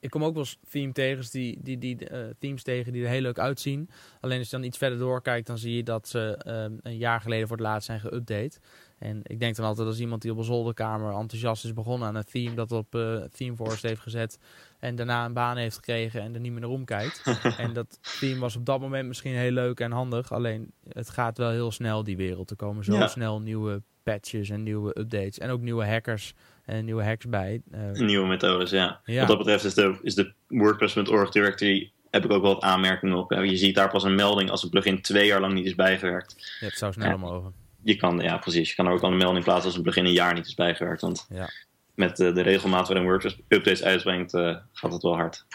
ik 0.00 0.10
kom 0.10 0.24
ook 0.24 0.34
wel 0.34 0.42
eens 0.42 0.58
theme 0.70 0.92
tegens 0.92 1.30
die, 1.30 1.58
die, 1.62 1.78
die, 1.78 1.98
themes 2.38 2.62
tegen 2.62 2.92
die 2.92 3.02
er 3.02 3.08
heel 3.08 3.20
leuk 3.20 3.38
uitzien. 3.38 3.90
Alleen 4.20 4.38
als 4.38 4.50
je 4.50 4.56
dan 4.56 4.64
iets 4.64 4.78
verder 4.78 4.98
doorkijkt, 4.98 5.46
dan 5.46 5.58
zie 5.58 5.76
je 5.76 5.82
dat 5.82 6.08
ze 6.08 6.38
um, 6.46 6.78
een 6.82 6.96
jaar 6.96 7.20
geleden 7.20 7.48
voor 7.48 7.56
het 7.56 7.66
laatst 7.66 7.86
zijn 7.86 8.00
geüpdate. 8.00 8.60
En 8.98 9.20
ik 9.22 9.40
denk 9.40 9.56
dan 9.56 9.64
altijd 9.64 9.86
als 9.88 10.00
iemand 10.00 10.22
die 10.22 10.30
op 10.30 10.38
een 10.38 10.44
zolderkamer 10.44 11.14
enthousiast 11.14 11.64
is 11.64 11.72
begonnen 11.72 12.08
aan 12.08 12.14
een 12.14 12.24
theme, 12.24 12.54
dat 12.54 12.72
op 12.72 12.94
uh, 12.94 13.22
Themeforest 13.22 13.82
heeft 13.82 14.00
gezet 14.00 14.38
en 14.78 14.96
daarna 14.96 15.24
een 15.24 15.32
baan 15.32 15.56
heeft 15.56 15.76
gekregen 15.76 16.22
en 16.22 16.34
er 16.34 16.40
niet 16.40 16.52
meer 16.52 16.60
naar 16.60 16.70
omkijkt. 16.70 17.22
en 17.58 17.72
dat 17.72 17.98
theme 18.20 18.40
was 18.40 18.56
op 18.56 18.66
dat 18.66 18.80
moment 18.80 19.08
misschien 19.08 19.34
heel 19.34 19.50
leuk 19.50 19.80
en 19.80 19.92
handig, 19.92 20.32
alleen 20.32 20.72
het 20.88 21.10
gaat 21.10 21.38
wel 21.38 21.50
heel 21.50 21.70
snel 21.70 22.04
die 22.04 22.16
wereld. 22.16 22.50
Er 22.50 22.56
komen 22.56 22.84
zo 22.84 22.94
ja. 22.94 23.08
snel 23.08 23.40
nieuwe 23.40 23.82
patches 24.12 24.50
en 24.50 24.62
nieuwe 24.62 24.98
updates. 24.98 25.38
En 25.38 25.50
ook 25.50 25.60
nieuwe 25.60 25.84
hackers 25.86 26.32
en 26.64 26.84
nieuwe 26.84 27.04
hacks 27.04 27.26
bij. 27.28 27.62
Uh, 27.74 27.90
nieuwe 27.92 28.26
methodes, 28.26 28.70
ja. 28.70 29.00
Ja. 29.04 29.18
Wat 29.18 29.28
dat 29.28 29.38
betreft 29.38 29.64
is 29.64 29.74
de, 29.74 29.98
is 30.02 30.14
de 30.14 30.32
WordPress.org 30.48 31.30
directory 31.30 31.92
heb 32.10 32.24
ik 32.24 32.30
ook 32.32 32.42
wel 32.42 32.54
wat 32.54 32.62
aanmerkingen 32.62 33.16
op. 33.16 33.32
Ja, 33.32 33.40
Je 33.40 33.56
ziet 33.56 33.74
daar 33.74 33.90
pas 33.90 34.02
een 34.04 34.14
melding 34.14 34.50
als 34.50 34.62
een 34.62 34.70
plugin 34.70 35.02
twee 35.02 35.26
jaar 35.26 35.40
lang 35.40 35.52
niet 35.54 35.66
is 35.66 35.74
bijgewerkt. 35.74 36.56
ja, 36.60 36.66
het 36.66 36.78
zou 36.78 36.92
sneller 36.92 37.10
Ja. 37.12 37.16
mogen. 37.18 37.52
Je 37.82 37.96
kan, 37.96 38.18
ja 38.18 38.36
precies, 38.38 38.68
je 38.68 38.74
kan 38.74 38.86
er 38.86 38.92
ook 38.92 39.00
wel 39.00 39.10
een 39.10 39.16
melding 39.16 39.44
plaatsen 39.44 39.66
als 39.66 39.76
een 39.76 39.82
plugin 39.82 40.04
een 40.04 40.12
jaar 40.12 40.34
niet 40.34 40.46
is 40.46 40.54
bijgewerkt. 40.54 41.00
Want 41.00 41.26
Ja. 41.30 41.50
met 41.94 42.20
eh, 42.20 42.34
de 42.34 42.40
regelmaat 42.40 42.88
waarin 42.88 43.06
WordPress 43.06 43.36
updates 43.48 43.82
uitbrengt, 43.82 44.34
eh, 44.34 44.56
gaat 44.72 44.92
het 44.92 45.02
wel 45.02 45.16
hard. 45.16 45.46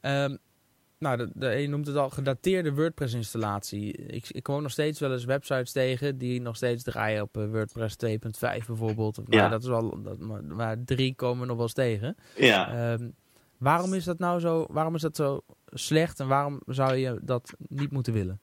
Ehm, 0.00 0.36
nou, 1.02 1.16
de, 1.16 1.28
de, 1.34 1.46
je 1.46 1.68
noemt 1.68 1.86
het 1.86 1.96
al, 1.96 2.10
gedateerde 2.10 2.72
WordPress-installatie. 2.74 3.92
Ik, 3.92 4.28
ik 4.28 4.42
kom 4.42 4.62
nog 4.62 4.70
steeds 4.70 5.00
wel 5.00 5.12
eens 5.12 5.24
websites 5.24 5.72
tegen 5.72 6.18
die 6.18 6.40
nog 6.40 6.56
steeds 6.56 6.82
draaien 6.82 7.22
op 7.22 7.36
eh, 7.36 7.44
WordPress 7.50 7.96
2.5 8.06 8.66
bijvoorbeeld. 8.66 9.16
Nou, 9.16 9.42
Ja. 9.42 9.48
dat 9.48 9.62
is 9.62 9.68
wel, 9.68 10.02
dat, 10.02 10.18
maar, 10.18 10.44
maar 10.44 10.76
drie 10.84 11.14
komen 11.14 11.40
we 11.40 11.46
nog 11.46 11.56
wel 11.56 11.64
eens 11.64 11.74
tegen. 11.74 12.16
Ja, 12.36 12.92
Ehm, 12.92 13.08
waarom 13.58 13.94
is 13.94 14.04
dat 14.04 14.18
nou 14.18 14.40
zo, 14.40 14.66
waarom 14.70 14.94
is 14.94 15.00
dat 15.02 15.16
zo 15.16 15.40
slecht 15.66 16.20
en 16.20 16.28
waarom 16.28 16.60
zou 16.66 16.94
je 16.96 17.18
dat 17.22 17.52
niet 17.68 17.90
moeten 17.92 18.12
willen? 18.12 18.40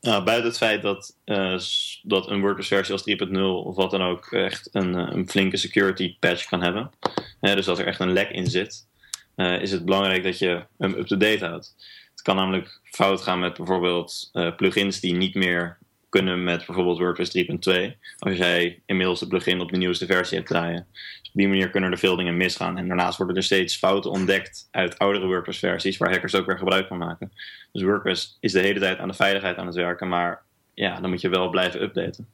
Nou, 0.00 0.24
buiten 0.24 0.48
het 0.48 0.56
feit 0.56 0.82
dat, 0.82 1.16
eh, 1.24 1.58
dat 2.02 2.28
een 2.28 2.40
WordPress-versie 2.40 2.92
als 2.92 3.02
3.0 3.02 3.62
of 3.64 3.76
wat 3.76 3.90
dan 3.90 4.02
ook 4.02 4.32
echt 4.32 4.68
een, 4.72 4.94
eh, 4.94 5.14
een 5.16 5.28
flinke 5.28 5.56
security 5.56 6.16
patch 6.18 6.44
kan 6.48 6.62
hebben, 6.62 6.90
hè, 7.40 7.54
dus 7.54 7.64
dat 7.66 7.78
er 7.78 7.86
echt 7.86 8.00
een 8.00 8.12
lek 8.12 8.30
in 8.30 8.46
zit, 8.46 8.86
eh, 9.34 9.62
is 9.62 9.72
het 9.72 9.84
belangrijk 9.84 10.22
dat 10.22 10.38
je 10.38 10.64
hem 10.78 10.94
up-to-date 10.94 11.46
houdt. 11.46 11.74
Het 12.10 12.22
kan 12.22 12.36
namelijk 12.36 12.80
fout 12.84 13.20
gaan 13.20 13.38
met 13.38 13.56
bijvoorbeeld 13.56 14.28
eh, 14.32 14.56
plugins 14.56 15.00
die 15.00 15.14
niet 15.14 15.34
meer 15.34 15.78
kunnen 16.08 16.44
met 16.44 16.66
bijvoorbeeld 16.66 16.98
WordPress 16.98 17.36
3.2, 17.90 17.98
als 18.18 18.36
jij 18.36 18.82
inmiddels 18.86 19.20
de 19.20 19.26
plugin 19.26 19.60
op 19.60 19.70
de 19.70 19.76
nieuwste 19.76 20.06
versie 20.06 20.36
hebt 20.36 20.48
draaien. 20.48 20.86
Dus 20.92 21.28
op 21.28 21.34
die 21.34 21.48
manier 21.48 21.70
kunnen 21.70 21.90
er 21.90 21.98
veel 21.98 22.16
dingen 22.16 22.36
misgaan. 22.36 22.78
En 22.78 22.88
daarnaast 22.88 23.16
worden 23.18 23.36
er 23.36 23.42
steeds 23.42 23.76
fouten 23.76 24.10
ontdekt 24.10 24.68
uit 24.70 24.98
oudere 24.98 25.26
WordPress-versies, 25.26 25.96
waar 25.96 26.10
hackers 26.10 26.34
ook 26.34 26.46
weer 26.46 26.58
gebruik 26.58 26.86
van 26.86 26.98
maken. 26.98 27.32
Dus 27.72 27.82
WordPress 27.82 28.36
is 28.40 28.52
de 28.52 28.60
hele 28.60 28.80
tijd 28.80 28.98
aan 28.98 29.08
de 29.08 29.14
veiligheid 29.14 29.56
aan 29.56 29.66
het 29.66 29.74
werken, 29.74 30.08
maar 30.08 30.42
ja, 30.74 31.00
dan 31.00 31.10
moet 31.10 31.20
je 31.20 31.28
wel 31.28 31.50
blijven 31.50 31.82
updaten. 31.82 32.28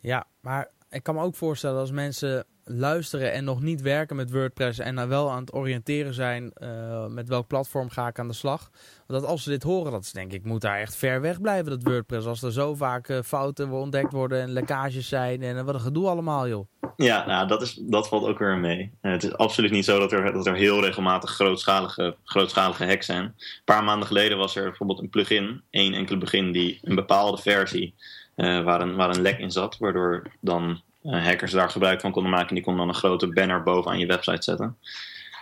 Ja, 0.00 0.26
maar 0.40 0.68
ik 0.90 1.02
kan 1.02 1.14
me 1.14 1.22
ook 1.22 1.34
voorstellen 1.34 1.80
als 1.80 1.90
mensen 1.90 2.44
luisteren 2.64 3.32
en 3.32 3.44
nog 3.44 3.60
niet 3.60 3.80
werken 3.80 4.16
met 4.16 4.30
WordPress 4.30 4.78
en 4.78 4.96
dan 4.96 5.08
wel 5.08 5.30
aan 5.30 5.40
het 5.40 5.54
oriënteren 5.54 6.14
zijn 6.14 6.52
eh, 6.52 7.06
met 7.06 7.28
welk 7.28 7.46
platform 7.46 7.90
ga 7.90 8.06
ik 8.06 8.18
aan 8.18 8.28
de 8.28 8.34
slag. 8.34 8.70
Dat 9.06 9.24
als 9.24 9.42
ze 9.42 9.50
dit 9.50 9.62
horen, 9.62 9.92
dat 9.92 10.06
ze 10.06 10.12
denken 10.12 10.38
ik 10.38 10.44
moet 10.44 10.60
daar 10.60 10.78
echt 10.78 10.96
ver 10.96 11.20
weg 11.20 11.40
blijven 11.40 11.70
dat 11.70 11.82
WordPress. 11.82 12.26
Als 12.26 12.42
er 12.42 12.52
zo 12.52 12.74
vaak 12.74 13.08
eh, 13.08 13.18
fouten 13.24 13.70
ontdekt 13.70 14.12
worden 14.12 14.40
en 14.40 14.52
lekkages 14.52 15.08
zijn 15.08 15.42
en 15.42 15.56
eh, 15.56 15.64
wat 15.64 15.74
een 15.74 15.80
gedoe 15.80 16.08
allemaal 16.08 16.48
joh. 16.48 16.66
Ja, 16.96 17.26
nou, 17.26 17.48
dat, 17.48 17.62
is, 17.62 17.74
dat 17.82 18.08
valt 18.08 18.26
ook 18.26 18.38
weer 18.38 18.58
mee. 18.58 18.92
Het 19.00 19.24
is 19.24 19.36
absoluut 19.36 19.70
niet 19.70 19.84
zo 19.84 19.98
dat 19.98 20.12
er, 20.12 20.32
dat 20.32 20.46
er 20.46 20.54
heel 20.54 20.80
regelmatig 20.84 21.30
grootschalige, 21.30 22.16
grootschalige 22.24 22.86
hacks 22.86 23.06
zijn. 23.06 23.24
Een 23.24 23.34
paar 23.64 23.84
maanden 23.84 24.06
geleden 24.06 24.38
was 24.38 24.56
er 24.56 24.62
bijvoorbeeld 24.62 25.00
een 25.00 25.10
plugin, 25.10 25.62
één 25.70 25.94
enkele 25.94 26.18
plugin, 26.18 26.52
die 26.52 26.78
een 26.82 26.94
bepaalde 26.94 27.42
versie 27.42 27.94
waar, 28.36 28.80
een, 28.80 28.96
waar 28.96 29.08
een 29.08 29.22
lek 29.22 29.38
in 29.38 29.50
zat, 29.50 29.78
waardoor 29.78 30.22
dan 30.40 30.82
hackers 31.02 31.52
daar 31.52 31.70
gebruik 31.70 32.00
van 32.00 32.12
konden 32.12 32.30
maken. 32.30 32.48
En 32.48 32.54
die 32.54 32.64
konden 32.64 32.86
dan 32.86 32.94
een 32.94 33.00
grote 33.00 33.26
banner 33.26 33.62
bovenaan 33.62 33.98
je 33.98 34.06
website 34.06 34.42
zetten. 34.42 34.76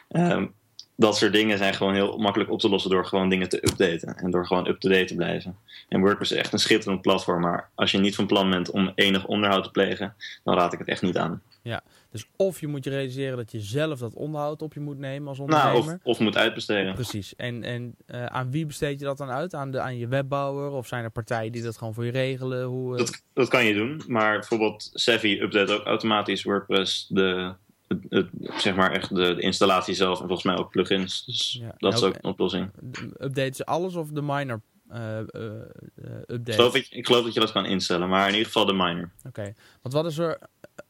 Ehm, 0.08 0.46
dat 0.96 1.16
soort 1.16 1.32
dingen 1.32 1.58
zijn 1.58 1.74
gewoon 1.74 1.94
heel 1.94 2.18
makkelijk 2.18 2.50
op 2.50 2.60
te 2.60 2.68
lossen 2.68 2.90
door 2.90 3.06
gewoon 3.06 3.28
dingen 3.28 3.48
te 3.48 3.56
updaten. 3.56 4.16
En 4.16 4.30
door 4.30 4.46
gewoon 4.46 4.68
up-to-date 4.68 5.04
te 5.04 5.14
blijven. 5.14 5.56
En 5.88 6.00
WordPress 6.00 6.32
is 6.32 6.38
echt 6.38 6.52
een 6.52 6.58
schitterend 6.58 7.02
platform. 7.02 7.40
Maar 7.40 7.68
als 7.74 7.90
je 7.90 7.98
niet 7.98 8.14
van 8.14 8.26
plan 8.26 8.50
bent 8.50 8.70
om 8.70 8.92
enig 8.94 9.26
onderhoud 9.26 9.64
te 9.64 9.70
plegen, 9.70 10.14
dan 10.44 10.54
raad 10.54 10.72
ik 10.72 10.78
het 10.78 10.88
echt 10.88 11.02
niet 11.02 11.16
aan. 11.16 11.42
Dus 12.10 12.26
of 12.36 12.60
je 12.60 12.66
moet 12.66 12.84
je 12.84 12.90
realiseren 12.90 13.36
dat 13.36 13.50
je 13.52 13.60
zelf 13.60 13.98
dat 13.98 14.14
onderhoud 14.14 14.62
op 14.62 14.74
je 14.74 14.80
moet 14.80 14.98
nemen 14.98 15.28
als 15.28 15.38
Nou, 15.38 15.50
ondernemer. 15.52 15.94
of, 15.94 16.00
of 16.12 16.18
moet 16.18 16.36
uitbesteden. 16.36 16.94
Precies. 16.94 17.36
En, 17.36 17.62
en 17.62 17.94
eh, 18.06 18.24
aan 18.26 18.50
wie 18.50 18.66
besteed 18.66 18.98
je 18.98 19.04
dat 19.04 19.18
dan 19.18 19.30
uit? 19.30 19.54
Aan, 19.54 19.70
de, 19.70 19.80
aan 19.80 19.98
je 19.98 20.08
webbouwer? 20.08 20.70
Of 20.70 20.86
zijn 20.86 21.04
er 21.04 21.10
partijen 21.10 21.52
die 21.52 21.62
dat 21.62 21.76
gewoon 21.78 21.94
voor 21.94 22.04
je 22.04 22.10
regelen? 22.10 22.64
Hoe, 22.64 22.92
eh, 22.92 22.98
Dat, 22.98 23.22
dat 23.32 23.48
kan 23.48 23.64
je 23.64 23.74
doen. 23.74 24.02
Maar 24.06 24.38
bijvoorbeeld 24.38 24.90
Savvy 24.92 25.38
update 25.40 25.72
ook 25.72 25.84
automatisch 25.84 26.42
WordPress 26.42 27.06
de, 27.08 27.52
het, 27.88 27.98
het- 28.08 28.28
zeg 28.56 28.74
maar 28.76 28.92
echt 28.92 29.08
de, 29.14 29.34
de 29.34 29.40
installatie 29.42 29.94
zelf. 29.94 30.20
En 30.20 30.26
volgens 30.26 30.46
mij 30.46 30.56
ook 30.56 30.70
plugins. 30.70 31.24
Dus 31.24 31.58
Ja. 31.60 31.74
dat 31.78 31.92
is 31.94 32.02
ook 32.02 32.14
een 32.14 32.24
oplossing. 32.30 32.70
updaten 33.20 33.54
ze 33.54 33.64
alles 33.64 33.94
of 33.94 34.08
de 34.10 34.22
minor 34.22 34.60
eh 34.90 35.18
eh, 35.18 35.24
eh, 35.24 35.60
Ik 35.94 36.30
updates? 36.30 36.54
geloof, 36.54 36.74
ik, 36.74 36.86
ik 36.90 37.06
geloof 37.06 37.24
dat 37.24 37.34
je 37.34 37.40
dat 37.40 37.52
kan 37.52 37.66
instellen. 37.66 38.08
Maar 38.08 38.26
in 38.26 38.32
ieder 38.32 38.46
geval 38.46 38.64
de 38.64 38.72
minor. 38.72 39.10
Oké. 39.26 39.52
Want 39.82 39.94
wat 39.94 40.06
is 40.06 40.18
er 40.18 40.38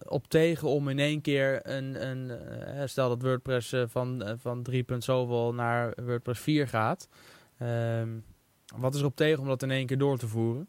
op 0.07 0.29
tegen 0.29 0.69
om 0.69 0.89
in 0.89 0.99
één 0.99 1.21
keer 1.21 1.61
een... 1.63 2.09
een 2.09 2.89
stel 2.89 3.09
dat 3.09 3.23
WordPress 3.23 3.75
van, 3.87 4.37
van 4.41 4.63
3. 4.63 4.83
punt 4.83 5.05
zoveel 5.05 5.55
naar 5.55 5.93
WordPress 6.05 6.41
4 6.41 6.69
gaat. 6.69 7.09
Ehm, 7.59 8.09
wat 8.77 8.95
is 8.95 9.01
er 9.01 9.07
op 9.07 9.17
tegen 9.17 9.41
om 9.41 9.47
dat 9.47 9.63
in 9.63 9.71
één 9.71 9.87
keer 9.87 9.99
door 9.99 10.19
te 10.19 10.29
voeren? 10.29 10.69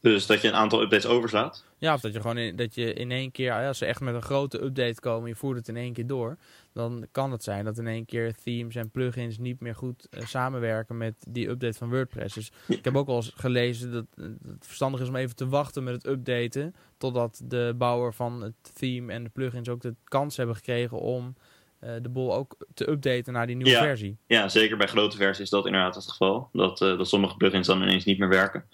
Dus 0.00 0.26
dat 0.26 0.40
je 0.40 0.48
een 0.48 0.54
aantal 0.54 0.82
updates 0.82 1.06
overslaat. 1.06 1.64
Ja, 1.78 1.94
of 1.94 2.00
dat 2.00 2.12
je 2.12 2.20
gewoon 2.20 2.38
in, 2.38 2.56
dat 2.56 2.74
je 2.74 2.92
in 2.92 3.10
één 3.10 3.30
keer, 3.30 3.66
als 3.66 3.78
ze 3.78 3.86
echt 3.86 4.00
met 4.00 4.14
een 4.14 4.22
grote 4.22 4.62
update 4.62 5.00
komen, 5.00 5.28
je 5.28 5.34
voert 5.34 5.56
het 5.56 5.68
in 5.68 5.76
één 5.76 5.92
keer 5.92 6.06
door, 6.06 6.36
dan 6.72 7.06
kan 7.12 7.32
het 7.32 7.42
zijn 7.44 7.64
dat 7.64 7.78
in 7.78 7.86
één 7.86 8.04
keer 8.04 8.34
themes 8.44 8.74
en 8.74 8.90
plugins 8.90 9.38
niet 9.38 9.60
meer 9.60 9.74
goed 9.74 10.06
eh, 10.10 10.24
samenwerken 10.26 10.96
met 10.96 11.14
die 11.28 11.48
update 11.48 11.78
van 11.78 11.88
WordPress. 11.90 12.34
Dus 12.34 12.50
Ja. 12.66 12.76
ik 12.76 12.84
heb 12.84 12.96
ook 12.96 13.08
al 13.08 13.16
eens 13.16 13.32
gelezen 13.36 13.92
dat 13.92 14.04
eh, 14.16 14.24
dat 14.24 14.52
het 14.52 14.66
verstandig 14.66 15.00
is 15.00 15.08
om 15.08 15.16
even 15.16 15.36
te 15.36 15.48
wachten 15.48 15.84
met 15.84 15.94
het 15.94 16.06
updaten, 16.06 16.74
totdat 16.96 17.40
de 17.44 17.74
bouwer 17.76 18.14
van 18.14 18.40
het 18.42 18.54
theme 18.74 19.12
en 19.12 19.24
de 19.24 19.30
plugins 19.30 19.68
ook 19.68 19.80
de 19.80 19.94
kans 20.04 20.36
hebben 20.36 20.56
gekregen 20.56 20.98
om 21.00 21.34
eh, 21.78 21.90
de 22.02 22.08
boel 22.08 22.34
ook 22.34 22.56
te 22.74 22.90
updaten 22.90 23.32
naar 23.32 23.46
die 23.46 23.56
nieuwe 23.56 23.70
Ja. 23.72 23.82
versie. 23.82 24.16
Ja, 24.26 24.48
zeker 24.48 24.76
bij 24.76 24.86
grote 24.86 25.16
versies 25.16 25.40
is 25.44 25.50
dat 25.50 25.66
inderdaad 25.66 25.94
het 25.94 26.10
geval. 26.10 26.48
Dat, 26.52 26.78
dat 26.78 27.08
sommige 27.08 27.36
plugins 27.36 27.66
dan 27.66 27.82
ineens 27.82 28.04
niet 28.04 28.18
meer 28.18 28.28
werken. 28.28 28.64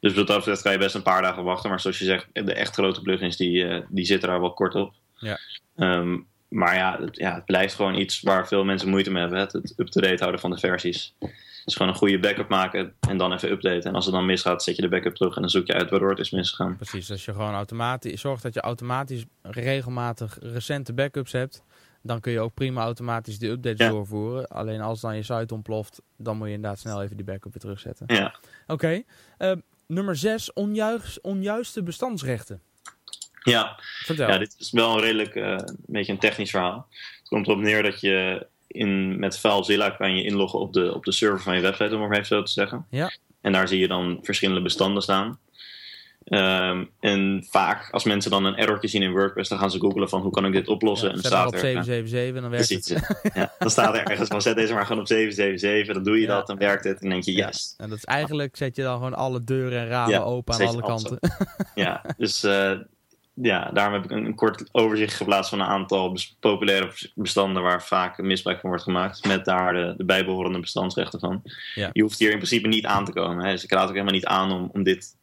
Dus 0.00 0.14
wat 0.14 0.26
dat 0.26 0.36
betreft 0.36 0.62
kan 0.62 0.72
je 0.72 0.78
best 0.78 0.94
een 0.94 1.02
paar 1.02 1.22
dagen 1.22 1.44
wachten. 1.44 1.70
Maar 1.70 1.80
zoals 1.80 1.98
je 1.98 2.04
zegt, 2.04 2.26
de 2.32 2.54
echt 2.54 2.74
grote 2.74 3.00
plugins 3.02 3.36
die, 3.36 3.68
eh, 3.68 3.82
die 3.88 4.04
zitten 4.04 4.28
daar 4.28 4.40
wel 4.40 4.52
kort 4.54 4.74
op. 4.74 4.94
Ja. 5.14 5.38
Ehm, 5.76 6.18
maar 6.48 6.74
ja 6.74 6.98
het, 7.00 7.16
ja, 7.16 7.34
het 7.34 7.44
blijft 7.44 7.74
gewoon 7.74 7.94
iets 7.94 8.20
waar 8.20 8.48
veel 8.48 8.64
mensen 8.64 8.88
moeite 8.88 9.10
mee 9.10 9.22
hebben. 9.22 9.38
Het, 9.40 9.52
het 9.52 9.72
up-to-date 9.76 10.16
houden 10.18 10.40
van 10.40 10.50
de 10.50 10.58
versies. 10.58 11.14
Dus 11.64 11.74
gewoon 11.74 11.92
een 11.92 11.98
goede 11.98 12.18
backup 12.18 12.48
maken 12.48 12.94
en 13.08 13.16
dan 13.16 13.32
even 13.32 13.50
updaten. 13.50 13.82
En 13.82 13.94
als 13.94 14.04
het 14.04 14.14
dan 14.14 14.26
misgaat, 14.26 14.62
zet 14.62 14.76
je 14.76 14.82
de 14.82 14.88
backup 14.88 15.14
terug 15.14 15.34
en 15.34 15.40
dan 15.40 15.50
zoek 15.50 15.66
je 15.66 15.72
uit 15.74 15.90
waardoor 15.90 16.10
het 16.10 16.18
is 16.18 16.30
misgegaan. 16.30 16.76
Precies, 16.76 17.10
als 17.10 17.24
je 17.24 17.32
gewoon 17.32 17.54
automatisch 17.54 18.20
zorgt 18.20 18.42
dat 18.42 18.54
je 18.54 18.60
automatisch 18.60 19.24
regelmatig 19.42 20.38
recente 20.40 20.92
backups 20.92 21.32
hebt, 21.32 21.62
dan 22.02 22.20
kun 22.20 22.32
je 22.32 22.40
ook 22.40 22.54
prima 22.54 22.82
automatisch 22.82 23.38
die 23.38 23.50
updates 23.50 23.78
Ja. 23.86 23.88
doorvoeren. 23.88 24.48
Alleen 24.48 24.80
als 24.80 25.00
dan 25.00 25.16
je 25.16 25.22
site 25.22 25.54
ontploft, 25.54 26.02
dan 26.16 26.36
moet 26.36 26.46
je 26.46 26.52
inderdaad 26.54 26.78
snel 26.78 27.02
even 27.02 27.16
die 27.16 27.24
backup 27.24 27.52
weer 27.52 27.60
terugzetten. 27.62 28.06
Ja, 28.14 28.34
Oké, 28.66 29.02
eh, 29.38 29.52
nummer 29.90 30.16
6, 30.16 30.52
onjuist, 30.52 31.20
onjuiste 31.20 31.82
bestandsrechten. 31.82 32.60
ja. 33.42 33.80
Vertel. 34.04 34.28
Ja, 34.28 34.38
dit 34.38 34.56
is 34.58 34.70
wel 34.70 34.94
een 34.94 35.00
redelijk 35.00 35.34
eh, 35.34 35.50
een 35.50 35.76
beetje 35.86 36.12
een 36.12 36.18
technisch 36.18 36.50
verhaal. 36.50 36.86
Het 37.18 37.28
komt 37.28 37.46
erop 37.46 37.60
neer 37.60 37.82
dat 37.82 38.00
je 38.00 38.46
in, 38.66 39.18
met 39.18 39.38
FileZilla 39.38 39.90
kan 39.90 40.16
je 40.16 40.24
inloggen 40.24 40.58
op 40.58 40.72
de, 40.72 40.94
op 40.94 41.04
de 41.04 41.12
server 41.12 41.40
van 41.40 41.54
je 41.54 41.60
website, 41.60 41.94
om 41.94 42.00
het 42.00 42.08
maar 42.08 42.18
even 42.18 42.26
zo 42.26 42.42
te 42.42 42.52
zeggen. 42.52 42.86
Ja. 42.90 43.10
En 43.40 43.52
daar 43.52 43.68
zie 43.68 43.78
je 43.78 43.88
dan 43.88 44.18
verschillende 44.22 44.62
bestanden 44.62 45.02
staan. 45.02 45.38
Ehm, 46.30 46.84
en 47.00 47.46
vaak, 47.50 47.90
als 47.90 48.04
mensen 48.04 48.30
dan 48.30 48.44
een 48.44 48.56
errortje 48.56 48.88
zien 48.88 49.02
in 49.02 49.10
WordPress, 49.12 49.48
dan 49.48 49.58
gaan 49.58 49.70
ze 49.70 49.78
googlen 49.80 50.08
van 50.08 50.20
hoe 50.20 50.30
kan 50.32 50.44
ik 50.46 50.52
dit 50.52 50.68
oplossen. 50.68 51.08
Ja, 51.08 51.14
en 51.14 51.20
dan 51.20 51.30
op 51.32 51.36
staat 51.38 51.52
er, 51.52 51.58
777 51.60 52.36
en 52.36 52.42
dan 52.42 52.50
werkt 52.50 52.66
Precies. 52.66 52.88
het. 53.22 53.30
ja, 53.34 53.52
dan 53.58 53.70
staat 53.70 53.94
er 53.94 54.04
ergens 54.06 54.28
van 54.28 54.42
zet 54.42 54.56
deze 54.56 54.74
maar 54.74 54.86
gewoon 54.86 55.00
op 55.00 55.06
777, 55.06 55.94
dan 55.94 56.02
doe 56.04 56.14
je 56.20 56.26
Ja. 56.26 56.34
dat, 56.34 56.46
dan 56.46 56.58
werkt 56.58 56.84
het. 56.84 56.94
En 56.94 57.00
dan 57.00 57.10
denk 57.10 57.24
je, 57.24 57.32
yes. 57.32 57.74
En 57.78 57.88
dat 57.88 57.98
is 57.98 58.04
eigenlijk, 58.04 58.56
zet 58.56 58.76
je 58.76 58.82
dan 58.82 58.94
gewoon 58.96 59.14
alle 59.14 59.44
deuren 59.44 59.78
en 59.80 59.88
ramen 59.88 60.24
open 60.24 60.54
aan 60.54 60.66
alle 60.66 60.82
kanten. 60.82 61.18
Ja, 61.74 62.04
dus 62.16 62.42
eh, 62.44 62.72
ja, 63.34 63.70
daarom 63.72 63.94
heb 63.94 64.04
ik 64.04 64.10
een, 64.10 64.24
een 64.24 64.34
kort 64.34 64.68
overzicht 64.72 65.14
geplaatst 65.14 65.50
van 65.50 65.60
een 65.60 65.66
aantal 65.66 66.12
bes- 66.12 66.36
populaire 66.40 66.90
bestanden 67.14 67.62
waar 67.62 67.82
vaak 67.82 68.18
misbruik 68.18 68.60
van 68.60 68.68
wordt 68.68 68.84
gemaakt. 68.84 69.26
Met 69.26 69.44
daar 69.44 69.72
de, 69.72 69.94
de 69.96 70.04
bijbehorende 70.04 70.60
bestandsrechten 70.60 71.20
van. 71.20 71.42
Je 71.92 72.02
hoeft 72.02 72.18
hier 72.18 72.30
in 72.30 72.36
principe 72.36 72.68
niet 72.68 72.86
aan 72.86 73.04
te 73.04 73.12
komen. 73.12 73.44
Hè. 73.44 73.50
Dus 73.52 73.64
ik 73.64 73.72
raad 73.72 73.82
ook 73.88 73.92
helemaal 73.92 74.14
niet 74.14 74.26
aan 74.26 74.52
om, 74.52 74.70
om 74.72 74.82
dit 74.82 75.18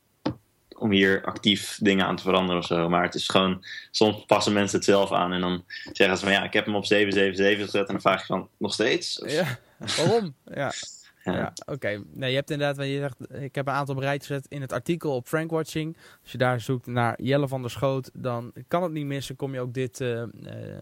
om 0.80 0.92
hier 0.92 1.24
actief 1.26 1.78
dingen 1.82 2.06
aan 2.06 2.16
te 2.16 2.24
veranderen 2.24 2.62
of 2.62 2.68
zo. 2.68 2.90
Maar 2.90 3.04
het 3.04 3.16
is 3.16 3.28
gewoon, 3.28 3.66
soms 3.92 4.26
passen 4.26 4.54
mensen 4.54 4.78
het 4.78 4.86
zelf 4.88 5.12
aan 5.12 5.34
en 5.34 5.42
dan 5.42 5.64
zeggen 5.92 6.18
ze 6.18 6.24
van 6.24 6.34
ja, 6.34 6.44
ik 6.44 6.54
heb 6.54 6.66
hem 6.66 6.76
op 6.76 6.86
777 6.86 7.66
gezet 7.66 7.88
en 7.88 7.94
dan 7.94 8.02
vraag 8.02 8.20
je 8.20 8.26
van 8.26 8.50
nog 8.58 8.74
steeds? 8.74 9.22
Of- 9.22 9.32
Ja, 9.32 9.60
waarom? 9.98 10.36
Ja. 10.54 10.72
Ja. 11.24 11.34
Ja, 11.34 11.54
oké. 11.66 12.04
Nee, 12.14 12.30
je 12.30 12.36
hebt 12.36 12.52
inderdaad, 12.52 12.86
je 12.86 12.98
zegt, 12.98 13.42
ik 13.44 13.56
heb 13.56 13.68
een 13.68 13.74
aantal 13.74 13.96
bereid 13.96 14.26
gezet 14.26 14.46
in 14.50 14.62
het 14.62 14.74
artikel 14.74 15.16
op 15.16 15.28
Frankwatching. 15.28 15.98
Als 16.24 16.32
je 16.32 16.38
daar 16.38 16.62
zoekt 16.62 16.86
naar 16.86 17.22
Jelle 17.22 17.48
van 17.48 17.62
der 17.62 17.72
Schoot, 17.72 18.10
dan 18.14 18.54
kan 18.68 18.84
het 18.84 18.92
niet 18.92 19.06
missen. 19.06 19.36
Kom 19.36 19.54
je 19.54 19.60
ook 19.60 19.74
dit, 19.74 20.02
eh, 20.02 20.22
eh, 20.22 20.30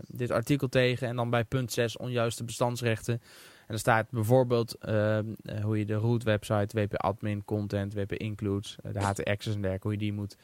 dit 0.08 0.32
artikel 0.32 0.70
tegen. 0.70 1.08
En 1.08 1.16
dan 1.16 1.30
bij 1.30 1.44
punt 1.44 1.72
6, 1.72 1.98
onjuiste 1.98 2.44
bestandsrechten. 2.44 3.22
En 3.66 3.72
dan 3.72 3.80
staat 3.80 4.10
bijvoorbeeld 4.10 4.76
eh, 4.76 5.18
eh, 5.18 5.26
hoe 5.62 5.78
je 5.78 5.86
de 5.86 5.94
root 5.94 6.24
website, 6.24 6.82
WP 6.82 6.96
admin, 6.96 7.46
content, 7.46 7.94
WP 7.94 8.14
includes, 8.14 8.76
eh, 8.84 8.94
de 8.94 9.00
HT 9.00 9.24
access 9.24 9.56
en 9.56 9.62
dergelijke, 9.62 9.88
hoe 9.88 9.92
je 9.92 9.98
die 9.98 10.14
moet 10.14 10.38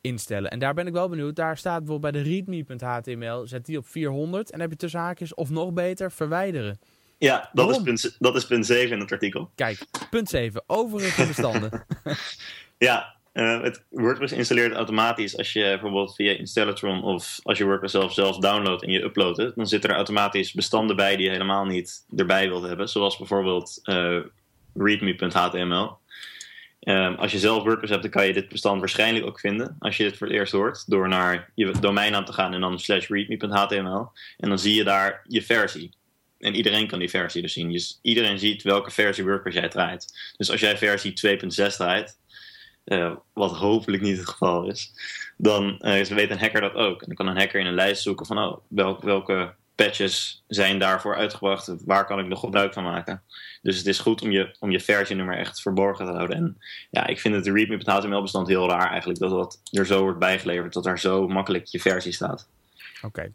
instellen. 0.00 0.50
En 0.50 0.58
daar 0.58 0.74
ben 0.74 0.86
ik 0.86 0.92
wel 0.92 1.08
benieuwd. 1.08 1.36
Daar 1.36 1.56
staat 1.56 1.78
bijvoorbeeld 1.78 2.12
bij 2.12 2.22
de 2.22 2.28
readme.html, 2.28 3.46
zet 3.46 3.66
die 3.66 3.78
op 3.78 3.86
400 3.86 4.50
en 4.50 4.60
heb 4.60 4.70
je 4.70 4.76
tussen 4.76 5.00
haakjes 5.00 5.34
of 5.34 5.50
nog 5.50 5.72
beter 5.72 6.12
verwijderen. 6.12 6.78
Ja, 7.18 7.50
dat 7.52 7.70
is, 7.70 7.82
punt, 7.82 8.16
dat 8.18 8.36
is 8.36 8.46
punt 8.46 8.66
7 8.66 8.92
in 8.92 9.00
het 9.00 9.12
artikel. 9.12 9.50
Kijk, 9.54 9.78
punt 10.10 10.28
7, 10.28 10.62
overige 10.66 11.26
bestanden. 11.26 11.84
ja, 12.78 13.13
uh, 13.34 13.62
het 13.62 13.84
WordPress 13.90 14.32
installeert 14.32 14.74
automatisch 14.74 15.36
als 15.38 15.52
je 15.52 15.62
bijvoorbeeld 15.62 16.14
via 16.14 16.32
Installatron 16.32 17.02
of 17.02 17.40
als 17.42 17.58
je 17.58 17.64
WordPress 17.64 17.94
zelf, 17.94 18.12
zelf 18.12 18.38
downloadt 18.38 18.82
en 18.82 18.90
je 18.90 19.02
uploadt 19.02 19.54
dan 19.54 19.66
zitten 19.66 19.90
er 19.90 19.96
automatisch 19.96 20.52
bestanden 20.52 20.96
bij 20.96 21.16
die 21.16 21.24
je 21.24 21.30
helemaal 21.30 21.64
niet 21.64 22.06
erbij 22.16 22.48
wilt 22.48 22.66
hebben. 22.66 22.88
Zoals 22.88 23.16
bijvoorbeeld 23.16 23.80
uh, 23.84 24.20
readme.html. 24.74 25.96
Um, 26.80 27.14
als 27.14 27.32
je 27.32 27.38
zelf 27.38 27.62
WordPress 27.62 27.90
hebt, 27.90 28.02
dan 28.02 28.12
kan 28.12 28.26
je 28.26 28.32
dit 28.32 28.48
bestand 28.48 28.80
waarschijnlijk 28.80 29.26
ook 29.26 29.40
vinden. 29.40 29.76
Als 29.78 29.96
je 29.96 30.02
dit 30.04 30.16
voor 30.16 30.26
het 30.26 30.36
eerst 30.36 30.52
hoort, 30.52 30.90
door 30.90 31.08
naar 31.08 31.50
je 31.54 31.72
domeinnaam 31.80 32.24
te 32.24 32.32
gaan 32.32 32.54
en 32.54 32.60
dan 32.60 32.78
slash 32.78 33.08
readme.html. 33.08 34.08
En 34.38 34.48
dan 34.48 34.58
zie 34.58 34.74
je 34.74 34.84
daar 34.84 35.24
je 35.28 35.42
versie. 35.42 35.90
En 36.38 36.54
iedereen 36.54 36.86
kan 36.86 36.98
die 36.98 37.10
versie 37.10 37.42
dus 37.42 37.52
zien. 37.52 37.72
Dus 37.72 37.98
iedereen 38.02 38.38
ziet 38.38 38.62
welke 38.62 38.90
versie 38.90 39.24
WordPress 39.24 39.56
jij 39.56 39.68
draait. 39.68 40.32
Dus 40.36 40.50
als 40.50 40.60
jij 40.60 40.78
versie 40.78 41.12
2.6 41.12 41.76
draait, 41.76 42.18
uh, 42.84 43.12
wat 43.32 43.56
hopelijk 43.56 44.02
niet 44.02 44.16
het 44.16 44.28
geval 44.28 44.68
is, 44.68 44.92
dan 45.36 45.78
uh, 45.80 46.04
weet 46.04 46.30
een 46.30 46.38
hacker 46.38 46.60
dat 46.60 46.74
ook. 46.74 47.00
En 47.00 47.06
dan 47.06 47.16
kan 47.16 47.26
een 47.26 47.40
hacker 47.40 47.60
in 47.60 47.66
een 47.66 47.74
lijst 47.74 48.02
zoeken 48.02 48.26
van 48.26 48.38
oh, 48.38 48.58
welke 49.00 49.54
patches 49.74 50.42
zijn 50.46 50.78
daarvoor 50.78 51.16
uitgebracht, 51.16 51.74
waar 51.84 52.06
kan 52.06 52.18
ik 52.18 52.26
nog 52.26 52.40
gebruik 52.40 52.72
van 52.72 52.82
maken. 52.82 53.22
Dus 53.62 53.76
het 53.76 53.86
is 53.86 53.98
goed 53.98 54.22
om 54.22 54.30
je, 54.30 54.56
om 54.60 54.70
je 54.70 54.80
versienummer 54.80 55.38
echt 55.38 55.60
verborgen 55.60 56.06
te 56.06 56.12
houden. 56.12 56.36
En 56.36 56.58
ja, 56.90 57.06
ik 57.06 57.20
vind 57.20 57.34
het 57.34 57.46
readme.html 57.46 58.22
bestand 58.22 58.48
heel 58.48 58.68
raar 58.68 58.90
eigenlijk, 58.90 59.18
dat 59.18 59.30
dat 59.30 59.60
er 59.70 59.86
zo 59.86 60.00
wordt 60.00 60.18
bijgeleverd, 60.18 60.72
dat 60.72 60.84
daar 60.84 60.98
zo 60.98 61.28
makkelijk 61.28 61.66
je 61.66 61.80
versie 61.80 62.12
staat. 62.12 62.48
Oké. 63.02 63.32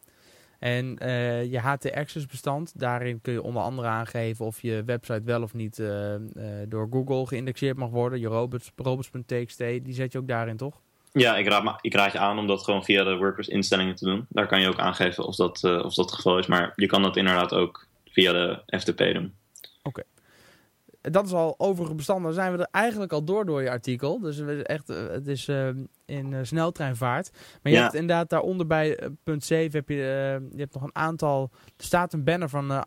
En 0.59 0.97
uh, 1.01 1.51
je 1.51 1.59
HT-access 1.59 2.25
bestand, 2.25 2.79
daarin 2.79 3.21
kun 3.21 3.33
je 3.33 3.41
onder 3.41 3.61
andere 3.61 3.87
aangeven 3.87 4.45
of 4.45 4.61
je 4.61 4.83
website 4.85 5.21
wel 5.23 5.41
of 5.41 5.53
niet 5.53 5.79
uh, 5.79 6.13
uh, 6.13 6.19
door 6.67 6.87
Google 6.91 7.27
geïndexeerd 7.27 7.77
mag 7.77 7.89
worden. 7.89 8.19
Je 8.19 8.27
robots, 8.27 8.71
robots.txt, 8.75 9.57
die 9.57 9.93
zet 9.93 10.11
je 10.11 10.17
ook 10.17 10.27
daarin, 10.27 10.57
toch? 10.57 10.79
Ja, 11.11 11.37
ik 11.37 11.47
raad, 11.47 11.79
ik 11.81 11.93
raad 11.93 12.11
je 12.11 12.19
aan 12.19 12.39
om 12.39 12.47
dat 12.47 12.63
gewoon 12.63 12.83
via 12.83 13.03
de 13.03 13.15
WordPress 13.15 13.49
instellingen 13.49 13.95
te 13.95 14.05
doen. 14.05 14.25
Daar 14.29 14.47
kan 14.47 14.61
je 14.61 14.67
ook 14.67 14.79
aangeven 14.79 15.25
of 15.25 15.35
dat, 15.35 15.63
of 15.63 15.93
dat 15.93 16.05
het 16.05 16.13
geval 16.13 16.37
is. 16.37 16.47
Maar 16.47 16.73
je 16.75 16.87
kan 16.87 17.01
dat 17.01 17.17
inderdaad 17.17 17.53
ook 17.53 17.87
via 18.05 18.31
de 18.31 18.77
FTP 18.77 18.97
doen. 18.97 19.33
Oké 19.83 20.03
dat 21.01 21.25
is 21.25 21.31
al 21.31 21.55
overige 21.57 21.95
bestanden. 21.95 22.33
zijn 22.33 22.51
we 22.51 22.57
er 22.57 22.67
eigenlijk 22.71 23.11
al 23.11 23.23
door 23.23 23.45
door 23.45 23.61
je 23.61 23.69
artikel. 23.69 24.19
Dus 24.19 24.39
echt, 24.63 24.89
eh, 24.89 25.07
het 25.07 25.27
is 25.27 25.47
uh, 25.47 25.67
in 26.05 26.31
uh, 26.31 26.39
sneltreinvaart. 26.41 27.31
Maar 27.61 27.71
je 27.71 27.77
hebt 27.77 27.93
inderdaad 27.93 28.29
daaronder 28.29 28.67
bij 28.67 28.99
punt 29.23 29.43
7 29.43 29.79
heb 29.79 29.89
je, 29.89 29.95
je 30.51 30.59
hebt 30.59 30.73
nog 30.73 30.83
een 30.83 30.95
aantal. 30.95 31.49
Er 31.77 31.83
staat 31.83 32.13
een 32.13 32.23
banner 32.23 32.49
van 32.49 32.85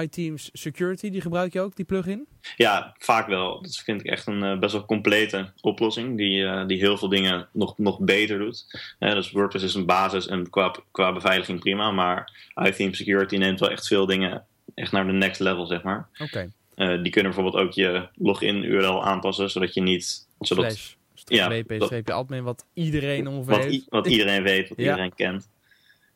iTeams 0.00 0.50
Security. 0.52 1.10
Die 1.10 1.20
gebruik 1.20 1.52
je 1.52 1.60
ook, 1.60 1.76
die 1.76 1.84
plugin? 1.84 2.26
Ja, 2.56 2.94
vaak 2.98 3.26
wel. 3.26 3.62
Dat 3.62 3.76
vind 3.76 4.00
ik 4.00 4.06
echt 4.06 4.26
een 4.26 4.60
best 4.60 4.72
wel 4.72 4.84
complete 4.84 5.52
oplossing. 5.60 6.16
Die, 6.16 6.66
die 6.66 6.78
heel 6.78 6.98
veel 6.98 7.08
dingen 7.08 7.48
nog, 7.52 7.78
nog 7.78 7.98
beter 7.98 8.38
doet. 8.38 8.64
dus 8.98 9.30
WordPress 9.30 9.64
is 9.64 9.74
een 9.74 9.86
basis 9.86 10.26
en 10.26 10.50
qua, 10.50 10.74
qua 10.90 11.12
beveiliging 11.12 11.60
prima. 11.60 11.90
Maar 11.90 12.50
iTeams 12.54 12.96
Security 12.96 13.36
neemt 13.36 13.60
wel 13.60 13.70
echt 13.70 13.86
veel 13.86 14.06
dingen 14.06 14.44
echt 14.74 14.92
naar 14.92 15.06
de 15.06 15.12
next 15.12 15.40
level, 15.40 15.66
zeg 15.66 15.82
maar. 15.82 16.08
Oké. 16.18 16.50
Uh, 16.78 17.02
die 17.02 17.12
kunnen 17.12 17.32
bijvoorbeeld 17.32 17.64
ook 17.64 17.72
je 17.72 18.08
login-URL 18.14 19.04
aanpassen, 19.04 19.50
zodat 19.50 19.74
je 19.74 19.80
niet... 19.80 20.26
Zodat, 20.40 20.64
Slash, 20.64 20.94
ja, 21.24 21.48
wp, 21.48 22.10
admin, 22.10 22.42
wat 22.42 22.66
iedereen 22.74 23.26
ongeveer 23.26 23.54
wat, 23.56 23.64
heeft. 23.64 23.84
wat 23.88 24.06
iedereen 24.06 24.42
weet, 24.42 24.68
wat 24.68 24.78
iedereen 24.78 25.14
kent. 25.14 25.48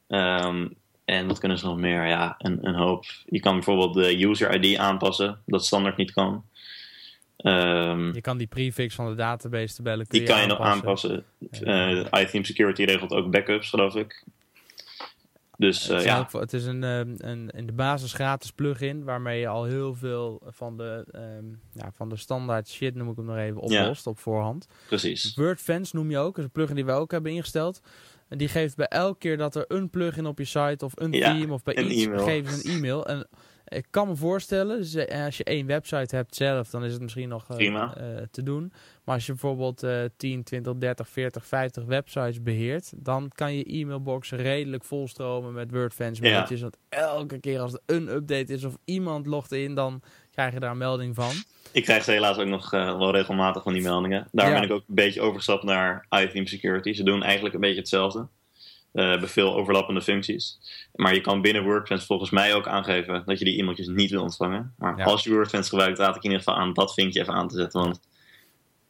Um, 0.08 0.74
en 1.04 1.26
wat 1.26 1.38
kunnen 1.38 1.58
ze 1.58 1.66
nog 1.66 1.76
meer? 1.76 2.06
Ja, 2.06 2.34
een, 2.38 2.66
een 2.66 2.74
hoop. 2.74 3.04
Je 3.24 3.40
kan 3.40 3.54
bijvoorbeeld 3.54 3.94
de 3.94 4.24
user 4.24 4.62
ID 4.62 4.78
aanpassen, 4.78 5.38
dat 5.46 5.64
standaard 5.64 5.96
niet 5.96 6.12
kan. 6.12 6.44
Um, 7.36 8.14
je 8.14 8.20
kan 8.20 8.38
die 8.38 8.46
prefix 8.46 8.94
van 8.94 9.08
de 9.08 9.14
database 9.14 9.74
te 9.74 9.82
bellen. 9.82 10.06
Die 10.08 10.22
kan 10.22 10.40
je 10.40 10.46
nog 10.46 10.60
aanpassen. 10.60 11.24
Uh, 11.60 12.04
iTheme 12.10 12.46
Security 12.46 12.82
regelt 12.82 13.12
ook 13.12 13.30
backups, 13.30 13.68
geloof 13.68 13.94
ik. 13.94 14.24
Dus, 15.62 15.86
het, 15.86 15.98
is 15.98 16.04
ja. 16.04 16.28
het 16.30 16.52
is 16.52 16.64
een, 16.64 16.82
een, 16.82 17.50
in 17.50 17.66
de 17.66 17.72
basis 17.72 18.12
gratis 18.12 18.50
plugin 18.52 19.04
waarmee 19.04 19.40
je 19.40 19.48
al 19.48 19.64
heel 19.64 19.94
veel 19.94 20.42
van 20.46 20.76
de, 20.76 21.06
um, 21.38 21.60
ja, 21.72 21.90
van 21.94 22.08
de 22.08 22.16
standaard 22.16 22.68
shit, 22.68 22.94
noem 22.94 23.10
ik 23.10 23.16
hem 23.16 23.24
nog 23.24 23.36
even, 23.36 23.60
oplost 23.60 24.06
op 24.06 24.18
voorhand. 24.18 24.66
Precies. 24.86 25.34
WordFans 25.34 25.92
noem 25.92 26.10
je 26.10 26.18
ook, 26.18 26.38
is 26.38 26.44
een 26.44 26.50
plugin 26.50 26.74
die 26.74 26.84
we 26.84 26.92
ook 26.92 27.10
hebben 27.10 27.32
ingesteld. 27.32 27.80
En 28.28 28.38
die 28.38 28.48
geeft 28.48 28.76
bij 28.76 28.86
elke 28.86 29.18
keer 29.18 29.36
dat 29.36 29.54
er 29.54 29.64
een 29.68 29.90
plugin 29.90 30.26
op 30.26 30.38
je 30.38 30.44
site 30.44 30.84
of 30.84 30.92
een 30.94 31.10
theme 31.10 31.52
of 31.52 31.62
bij 31.62 31.76
iets, 31.76 32.04
e 32.04 32.18
geven 32.18 32.52
ze 32.52 32.68
een 32.68 32.74
e-mail. 32.76 33.06
En 33.06 33.26
ik 33.64 33.86
kan 33.90 34.08
me 34.08 34.16
voorstellen, 34.16 34.78
als 35.24 35.36
je 35.36 35.44
één 35.44 35.66
website 35.66 36.16
hebt 36.16 36.34
zelf, 36.34 36.70
dan 36.70 36.84
is 36.84 36.92
het 36.92 37.02
misschien 37.02 37.28
nog 37.28 37.58
uh, 37.58 37.66
uh, 37.66 37.82
te 38.30 38.42
doen. 38.42 38.72
Maar 39.04 39.14
als 39.14 39.26
je 39.26 39.32
bijvoorbeeld 39.32 39.84
uh, 39.84 40.04
10, 40.16 40.42
20, 40.42 40.74
30, 40.74 41.08
40, 41.08 41.46
50 41.46 41.84
websites 41.84 42.42
beheert, 42.42 42.92
dan 42.96 43.30
kan 43.34 43.54
je 43.54 43.64
e-mailbox 43.64 44.30
redelijk 44.30 44.84
volstromen 44.84 45.52
met 45.52 45.70
WordFans 45.70 46.20
mailtjes. 46.20 46.60
Ja. 46.60 46.62
Want 46.62 46.78
elke 46.88 47.38
keer 47.40 47.60
als 47.60 47.72
er 47.72 47.80
een 47.86 48.08
update 48.08 48.52
is 48.52 48.64
of 48.64 48.76
iemand 48.84 49.26
logt 49.26 49.52
in, 49.52 49.74
dan 49.74 50.02
krijg 50.30 50.52
je 50.52 50.60
daar 50.60 50.70
een 50.70 50.78
melding 50.78 51.14
van. 51.14 51.32
Ik 51.72 51.84
krijg 51.84 52.04
ze 52.04 52.10
helaas 52.10 52.38
ook 52.38 52.46
nog 52.46 52.72
uh, 52.72 52.98
wel 52.98 53.10
regelmatig 53.10 53.62
van 53.62 53.72
die 53.72 53.82
meldingen. 53.82 54.28
Daar 54.32 54.48
ja. 54.48 54.54
ben 54.54 54.62
ik 54.62 54.72
ook 54.72 54.84
een 54.88 54.94
beetje 54.94 55.20
overgestapt 55.20 55.62
naar 55.62 56.06
iTheme 56.10 56.48
Security. 56.48 56.92
Ze 56.92 57.02
doen 57.02 57.22
eigenlijk 57.22 57.54
een 57.54 57.60
beetje 57.60 57.78
hetzelfde. 57.78 58.26
Uh, 58.92 59.08
hebben 59.08 59.28
veel 59.28 59.54
overlappende 59.54 60.02
functies. 60.02 60.58
Maar 60.94 61.14
je 61.14 61.20
kan 61.20 61.40
binnen 61.40 61.64
WordFence 61.64 62.06
volgens 62.06 62.30
mij 62.30 62.54
ook 62.54 62.66
aangeven 62.66 63.22
dat 63.26 63.38
je 63.38 63.44
die 63.44 63.58
e-mailtjes 63.58 63.86
niet 63.86 64.10
wil 64.10 64.22
ontvangen. 64.22 64.74
Maar 64.78 64.96
ja. 64.96 65.04
als 65.04 65.24
je 65.24 65.30
WordFence 65.30 65.68
gebruikt, 65.68 65.98
raad 65.98 66.16
ik 66.16 66.22
in 66.22 66.30
ieder 66.30 66.44
geval 66.44 66.60
aan 66.60 66.72
dat 66.72 66.94
vinkje 66.94 67.20
even 67.20 67.34
aan 67.34 67.48
te 67.48 67.56
zetten. 67.56 67.80
Want 67.80 68.00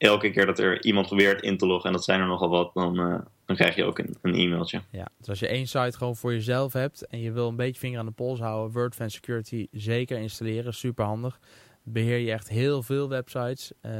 elke 0.02 0.30
keer 0.30 0.46
dat 0.46 0.58
er 0.58 0.84
iemand 0.84 1.06
probeert 1.06 1.42
in 1.42 1.56
te 1.56 1.66
loggen, 1.66 1.86
en 1.90 1.96
dat 1.96 2.04
zijn 2.04 2.20
er 2.20 2.26
nogal 2.26 2.48
wat, 2.48 2.74
dan, 2.74 3.00
uh, 3.00 3.18
dan 3.46 3.56
krijg 3.56 3.76
je 3.76 3.84
ook 3.84 3.98
een, 3.98 4.16
een 4.22 4.34
e-mailtje. 4.34 4.80
Ja, 4.90 5.08
dus 5.18 5.28
als 5.28 5.38
je 5.38 5.48
één 5.48 5.66
site 5.66 5.96
gewoon 5.96 6.16
voor 6.16 6.32
jezelf 6.32 6.72
hebt 6.72 7.06
en 7.06 7.20
je 7.20 7.32
wil 7.32 7.48
een 7.48 7.56
beetje 7.56 7.80
vinger 7.80 7.98
aan 7.98 8.06
de 8.06 8.12
pols 8.12 8.40
houden, 8.40 8.72
WordFence 8.72 9.16
Security 9.16 9.66
zeker 9.70 10.18
installeren, 10.18 10.74
super 10.74 11.04
handig 11.04 11.38
beheer 11.82 12.18
je 12.18 12.32
echt 12.32 12.48
heel 12.48 12.82
veel 12.82 13.08
websites. 13.08 13.72
Uh, 13.86 13.92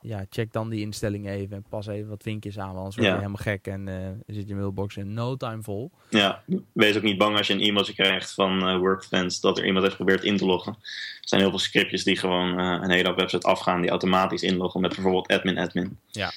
ja, 0.00 0.26
check 0.30 0.52
dan 0.52 0.68
die 0.68 0.80
instelling 0.80 1.28
even 1.28 1.56
en 1.56 1.64
pas 1.68 1.86
even 1.86 2.08
wat 2.08 2.22
vinkjes 2.22 2.58
aan, 2.58 2.76
anders 2.76 2.96
word 2.96 3.08
je 3.08 3.14
helemaal 3.14 3.36
gek 3.36 3.66
en 3.66 3.86
uh, 3.86 3.96
zit 4.26 4.48
je 4.48 4.54
mailbox 4.54 4.96
in 4.96 5.14
no 5.14 5.36
time 5.36 5.62
vol. 5.62 5.90
Ja, 6.10 6.42
wees 6.72 6.96
ook 6.96 7.02
niet 7.02 7.18
bang 7.18 7.36
als 7.36 7.46
je 7.46 7.52
een 7.52 7.60
e-mailtje 7.60 7.94
krijgt 7.94 8.34
van 8.34 8.68
uh, 8.68 8.78
Workfans 8.78 9.40
dat 9.40 9.58
er 9.58 9.66
iemand 9.66 9.84
heeft 9.84 9.96
geprobeerd 9.96 10.24
in 10.24 10.36
te 10.36 10.46
loggen. 10.46 10.72
Er 10.72 11.28
zijn 11.28 11.40
heel 11.40 11.50
veel 11.50 11.58
scriptjes 11.58 12.04
die 12.04 12.16
gewoon 12.16 12.60
uh, 12.60 12.78
een 12.82 12.90
hele 12.90 13.14
website 13.14 13.46
afgaan 13.46 13.80
die 13.80 13.90
automatisch 13.90 14.42
inloggen 14.42 14.80
met 14.80 14.94
bijvoorbeeld 14.94 15.28
admin 15.28 15.58
admin. 15.58 15.98
Ja, 16.06 16.32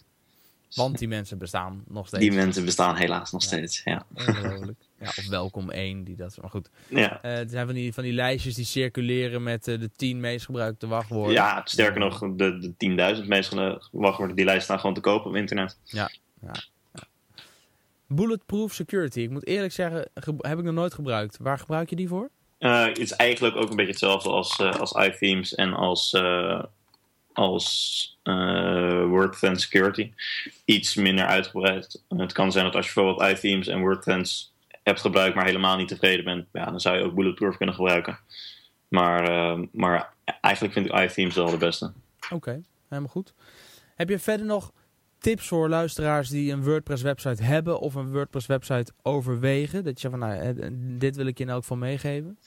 want 0.75 0.97
die 0.97 1.07
mensen 1.07 1.37
bestaan 1.37 1.83
nog 1.87 2.07
steeds. 2.07 2.23
Die 2.23 2.31
mensen 2.31 2.65
bestaan 2.65 2.95
helaas 2.95 3.31
nog 3.31 3.41
ja. 3.41 3.47
steeds, 3.47 3.81
ja. 3.83 4.05
Ongelooflijk. 4.13 4.79
Ja, 5.03 5.09
of 5.17 5.27
welkom 5.27 5.69
één, 5.69 6.03
die 6.03 6.15
dat... 6.15 6.37
Maar 6.41 6.49
goed. 6.49 6.69
Ja. 6.87 7.19
Uh, 7.25 7.37
er 7.37 7.49
zijn 7.49 7.65
van 7.65 7.75
die, 7.75 7.93
van 7.93 8.03
die 8.03 8.13
lijstjes 8.13 8.55
die 8.55 8.65
circuleren 8.65 9.43
met 9.43 9.67
uh, 9.67 9.79
de 9.79 9.89
tien 9.95 10.19
meest 10.19 10.45
gebruikte 10.45 10.87
wachtwoorden. 10.87 11.33
Ja, 11.33 11.61
sterker 11.65 11.99
nog, 11.99 12.19
de, 12.19 12.73
de 12.77 13.17
10.000 13.21 13.27
meest 13.27 13.53
wachtwoorden, 13.91 14.35
die 14.35 14.45
lijst 14.45 14.63
staan 14.63 14.79
gewoon 14.79 14.95
te 14.95 15.01
kopen 15.01 15.29
op 15.29 15.35
internet. 15.35 15.77
Ja, 15.83 16.09
ja. 16.41 16.51
ja. 16.93 17.03
Bulletproof 18.07 18.73
security. 18.73 19.19
Ik 19.19 19.29
moet 19.29 19.47
eerlijk 19.47 19.73
zeggen, 19.73 20.09
heb 20.37 20.57
ik 20.57 20.63
nog 20.63 20.73
nooit 20.73 20.93
gebruikt. 20.93 21.37
Waar 21.41 21.59
gebruik 21.59 21.89
je 21.89 21.95
die 21.95 22.07
voor? 22.07 22.29
Uh, 22.59 22.85
het 22.85 22.99
is 22.99 23.11
eigenlijk 23.11 23.55
ook 23.55 23.69
een 23.69 23.75
beetje 23.75 23.91
hetzelfde 23.91 24.29
als, 24.29 24.59
als 24.59 24.91
iThemes 24.91 25.55
en 25.55 25.73
als 25.73 26.13
als 27.33 28.17
uh, 28.23 29.05
WordFence 29.05 29.61
Security. 29.61 30.11
Iets 30.65 30.95
minder 30.95 31.25
uitgebreid. 31.25 32.03
Het 32.09 32.31
kan 32.31 32.51
zijn 32.51 32.65
dat 32.65 32.75
als 32.75 32.87
je 32.87 32.93
bijvoorbeeld 32.93 33.31
iThemes 33.31 33.67
en 33.67 33.79
WordFence 33.79 34.45
hebt 34.83 35.01
gebruikt, 35.01 35.35
maar 35.35 35.45
helemaal 35.45 35.77
niet 35.77 35.87
tevreden 35.87 36.25
bent, 36.25 36.47
ja, 36.51 36.65
dan 36.65 36.79
zou 36.79 36.97
je 36.97 37.03
ook 37.03 37.15
Bulletproof 37.15 37.57
kunnen 37.57 37.75
gebruiken. 37.75 38.19
Maar, 38.87 39.31
uh, 39.31 39.65
maar 39.71 40.13
eigenlijk 40.41 40.73
vind 40.73 40.85
ik 40.85 40.99
iThemes 40.99 41.35
wel 41.35 41.49
de 41.49 41.57
beste. 41.57 41.93
Oké, 42.23 42.33
okay, 42.33 42.63
helemaal 42.87 43.11
goed. 43.11 43.33
Heb 43.95 44.09
je 44.09 44.19
verder 44.19 44.45
nog 44.45 44.71
tips 45.19 45.47
voor 45.47 45.69
luisteraars 45.69 46.29
die 46.29 46.51
een 46.51 46.63
WordPress 46.63 47.03
website 47.03 47.43
hebben 47.43 47.79
of 47.79 47.95
een 47.95 48.11
WordPress 48.11 48.47
website 48.47 48.91
overwegen? 49.01 49.83
Dat 49.83 50.01
je 50.01 50.09
van, 50.09 50.19
nou, 50.19 50.57
dit 50.97 51.15
wil 51.15 51.25
ik 51.25 51.37
je 51.37 51.43
in 51.43 51.49
elk 51.49 51.61
geval 51.61 51.77
meegeven. 51.77 52.37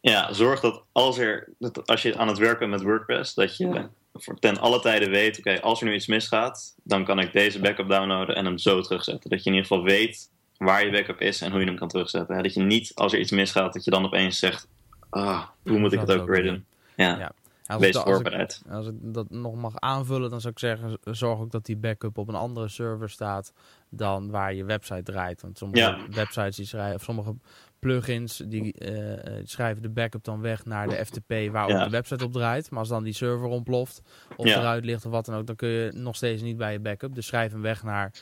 Ja, 0.00 0.32
zorg 0.32 0.60
dat 0.60 0.84
als, 0.92 1.18
er, 1.18 1.48
dat 1.58 1.86
als 1.86 2.02
je 2.02 2.16
aan 2.16 2.28
het 2.28 2.38
werken 2.38 2.70
bent 2.70 2.70
met 2.70 2.82
WordPress, 2.82 3.34
dat 3.34 3.56
je 3.56 3.88
voor 4.12 4.38
ten 4.38 4.58
alle 4.58 4.80
tijden 4.80 5.10
weet, 5.10 5.38
oké, 5.38 5.60
als 5.60 5.80
er 5.80 5.86
nu 5.86 5.94
iets 5.94 6.06
misgaat, 6.06 6.74
dan 6.82 7.04
kan 7.04 7.18
ik 7.18 7.32
deze 7.32 7.60
backup 7.60 7.88
downloaden 7.88 8.36
en 8.36 8.44
hem 8.44 8.58
zo 8.58 8.80
terugzetten. 8.80 9.30
Dat 9.30 9.44
je 9.44 9.50
in 9.50 9.56
ieder 9.56 9.68
geval 9.68 9.84
weet 9.84 10.30
waar 10.56 10.84
je 10.84 10.90
backup 10.90 11.20
is 11.20 11.40
en 11.40 11.50
hoe 11.50 11.60
je 11.60 11.66
hem 11.66 11.76
kan 11.76 11.88
terugzetten. 11.88 12.42
Dat 12.42 12.54
je 12.54 12.60
niet, 12.62 12.92
als 12.94 13.12
er 13.12 13.18
iets 13.18 13.30
misgaat, 13.30 13.72
dat 13.72 13.84
je 13.84 13.90
dan 13.90 14.04
opeens 14.04 14.38
zegt, 14.38 14.68
ah, 15.10 15.42
hoe 15.62 15.78
moet 15.78 15.92
ik 15.92 16.00
het 16.00 16.12
ook 16.12 16.28
weer 16.28 16.42
doen? 16.42 16.64
Ja. 16.96 17.18
ja. 17.18 17.32
Als 17.66 17.80
Wees 17.80 17.88
ik, 17.90 17.96
als, 17.96 18.04
ik, 18.06 18.12
voorbereid. 18.14 18.62
als 18.70 18.86
ik 18.86 18.94
dat 19.00 19.30
nog 19.30 19.54
mag 19.54 19.72
aanvullen, 19.80 20.30
dan 20.30 20.40
zou 20.40 20.52
ik 20.52 20.58
zeggen, 20.58 20.98
zorg 21.04 21.38
ook 21.40 21.50
dat 21.50 21.64
die 21.66 21.76
backup 21.76 22.18
op 22.18 22.28
een 22.28 22.34
andere 22.34 22.68
server 22.68 23.10
staat 23.10 23.52
dan 23.88 24.30
waar 24.30 24.54
je 24.54 24.64
website 24.64 25.02
draait. 25.02 25.42
Want 25.42 25.58
sommige 25.58 25.82
Ja. 25.82 25.98
websites 26.10 26.56
die 26.56 26.66
schrijven, 26.66 26.94
of 26.94 27.02
sommige 27.02 27.34
plugins 27.78 28.36
die 28.46 28.72
eh, 28.72 29.12
eh, 29.38 29.42
schrijven 29.44 29.82
de 29.82 29.88
backup 29.88 30.24
dan 30.24 30.40
weg 30.40 30.64
naar 30.64 30.88
de 30.88 31.04
FTP 31.04 31.28
waar 31.50 31.68
Ja. 31.68 31.78
ook 31.78 31.84
de 31.84 31.90
website 31.90 32.24
op 32.24 32.32
draait. 32.32 32.70
Maar 32.70 32.78
als 32.78 32.88
dan 32.88 33.02
die 33.02 33.12
server 33.12 33.46
ontploft 33.46 34.02
of 34.36 34.46
Ja. 34.46 34.58
eruit 34.58 34.84
ligt 34.84 35.04
of 35.06 35.12
wat 35.12 35.24
dan 35.24 35.34
ook, 35.34 35.46
dan 35.46 35.56
kun 35.56 35.68
je 35.68 35.90
nog 35.94 36.16
steeds 36.16 36.42
niet 36.42 36.56
bij 36.56 36.72
je 36.72 36.80
backup. 36.80 37.14
Dus 37.14 37.26
schrijf 37.26 37.52
hem 37.52 37.62
weg 37.62 37.82
naar 37.82 38.12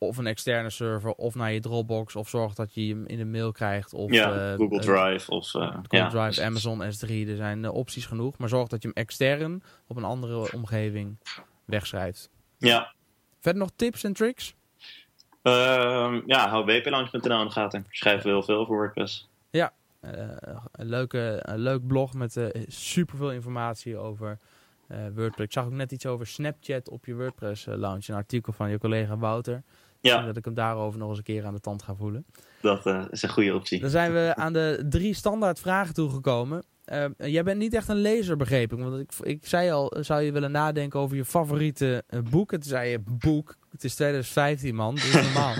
of 0.00 0.16
een 0.16 0.26
externe 0.26 0.70
server 0.70 1.12
of 1.12 1.34
naar 1.34 1.52
je 1.52 1.60
Dropbox 1.60 2.16
of 2.16 2.28
zorg 2.28 2.54
dat 2.54 2.74
je 2.74 2.88
hem 2.88 3.06
in 3.06 3.18
de 3.18 3.24
mail 3.24 3.52
krijgt. 3.52 3.94
Of, 3.94 4.10
ja, 4.12 4.32
eh, 4.32 4.56
Google 4.56 4.78
eh, 4.78 4.84
Drive 4.84 5.30
of... 5.30 5.54
eh, 5.54 5.60
Google 5.60 5.98
ja, 5.98 6.08
Drive. 6.08 6.42
Amazon 6.42 6.82
S3, 6.82 7.28
er 7.28 7.36
zijn 7.36 7.64
eh, 7.64 7.74
opties 7.74 8.06
genoeg. 8.06 8.38
Maar 8.38 8.48
zorg 8.48 8.68
dat 8.68 8.82
je 8.82 8.88
hem 8.88 8.96
extern 8.96 9.62
op 9.86 9.96
een 9.96 10.04
andere 10.04 10.52
omgeving 10.52 11.16
wegschrijft. 11.64 12.30
Ja, 12.58 12.94
Verder 13.40 13.62
nog 13.62 13.70
tips 13.76 14.04
en 14.04 14.12
tricks? 14.12 14.54
Ehm, 15.42 16.20
ja 16.26 16.48
hou 16.48 16.64
wplaunch.nl 16.64 17.40
in 17.40 17.46
de 17.46 17.52
gaten. 17.52 17.86
Heel 17.90 18.42
veel 18.42 18.66
voor 18.66 18.76
WordPress. 18.76 19.28
Eh, 20.00 20.28
een, 20.72 20.86
leuke, 20.86 21.38
een 21.42 21.58
leuk 21.58 21.86
blog 21.86 22.14
met 22.14 22.36
eh 22.36 22.62
super 22.68 23.16
veel 23.16 23.32
informatie 23.32 23.96
over 23.96 24.38
eh, 24.86 24.98
WordPress. 25.14 25.46
Ik 25.46 25.52
zag 25.52 25.64
ook 25.64 25.72
net 25.72 25.92
iets 25.92 26.06
over 26.06 26.26
Snapchat 26.26 26.88
op 26.88 27.04
je 27.06 27.14
WordPress 27.14 27.66
eh, 27.66 27.76
launch. 27.76 28.08
Een 28.08 28.14
artikel 28.14 28.52
van 28.52 28.70
je 28.70 28.78
collega 28.78 29.16
Wouter. 29.16 29.62
Ja, 30.00 30.22
Dat 30.26 30.36
ik 30.36 30.44
hem 30.44 30.54
daarover 30.54 30.98
nog 30.98 31.08
eens 31.08 31.18
een 31.18 31.24
keer 31.24 31.44
aan 31.44 31.54
de 31.54 31.60
tand 31.60 31.82
ga 31.82 31.94
voelen. 31.94 32.24
dat 32.60 32.86
eh, 32.86 33.04
is 33.10 33.22
een 33.22 33.28
goede 33.28 33.54
optie. 33.54 33.80
Dan 33.80 33.90
zijn 33.90 34.12
we 34.12 34.32
aan 34.36 34.52
de 34.52 34.86
drie 34.88 35.14
standaard 35.14 35.60
vragen 35.60 35.94
toegekomen. 35.94 36.64
Eh, 36.84 37.04
jij 37.16 37.42
bent 37.42 37.58
niet 37.58 37.74
echt 37.74 37.88
een 37.88 38.00
lezer, 38.00 38.36
begreep 38.36 38.72
ik. 38.72 38.78
Want 38.78 39.00
ik, 39.00 39.12
ik 39.22 39.46
zei 39.46 39.70
al, 39.70 39.96
zou 40.00 40.22
je 40.22 40.32
willen 40.32 40.50
nadenken 40.50 41.00
over 41.00 41.16
je 41.16 41.24
favoriete 41.24 42.04
eh, 42.06 42.20
boek? 42.30 42.52
En 42.52 42.60
toen 42.60 42.70
zei 42.70 42.90
je, 42.90 42.98
boek, 43.04 43.56
het 43.70 43.84
is 43.84 43.94
2015 43.94 44.74
man, 44.74 44.94
doe 44.94 45.04
is 45.04 45.12
normaal. 45.32 45.54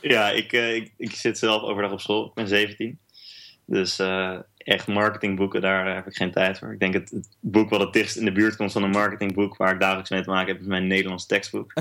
Ja, 0.00 0.30
ik, 0.30 0.52
eh, 0.52 0.74
ik, 0.74 0.92
ik 0.96 1.14
zit 1.14 1.38
zelf 1.38 1.62
overdag 1.62 1.92
op 1.92 2.00
school. 2.00 2.26
Ik 2.26 2.34
ben 2.34 2.48
17. 2.48 2.98
Dus 3.64 3.98
eh, 3.98 4.38
echt 4.56 4.86
marketingboeken, 4.86 5.60
daar 5.60 5.86
eh, 5.86 5.94
heb 5.94 6.06
ik 6.06 6.16
geen 6.16 6.32
tijd 6.32 6.58
voor. 6.58 6.72
Ik 6.72 6.80
denk 6.80 6.94
het, 6.94 7.10
het 7.10 7.36
boek 7.40 7.70
wat 7.70 7.80
het 7.80 7.92
dichtst 7.92 8.16
in 8.16 8.24
de 8.24 8.32
buurt 8.32 8.56
komt 8.56 8.72
van 8.72 8.82
een 8.82 8.90
marketingboek 8.90 9.56
waar 9.56 9.72
ik 9.74 9.80
dagelijks 9.80 10.10
mee 10.10 10.22
te 10.22 10.30
maken 10.30 10.52
heb, 10.52 10.60
is 10.60 10.66
mijn 10.66 10.86
Nederlands 10.86 11.26
tekstboek. 11.26 11.72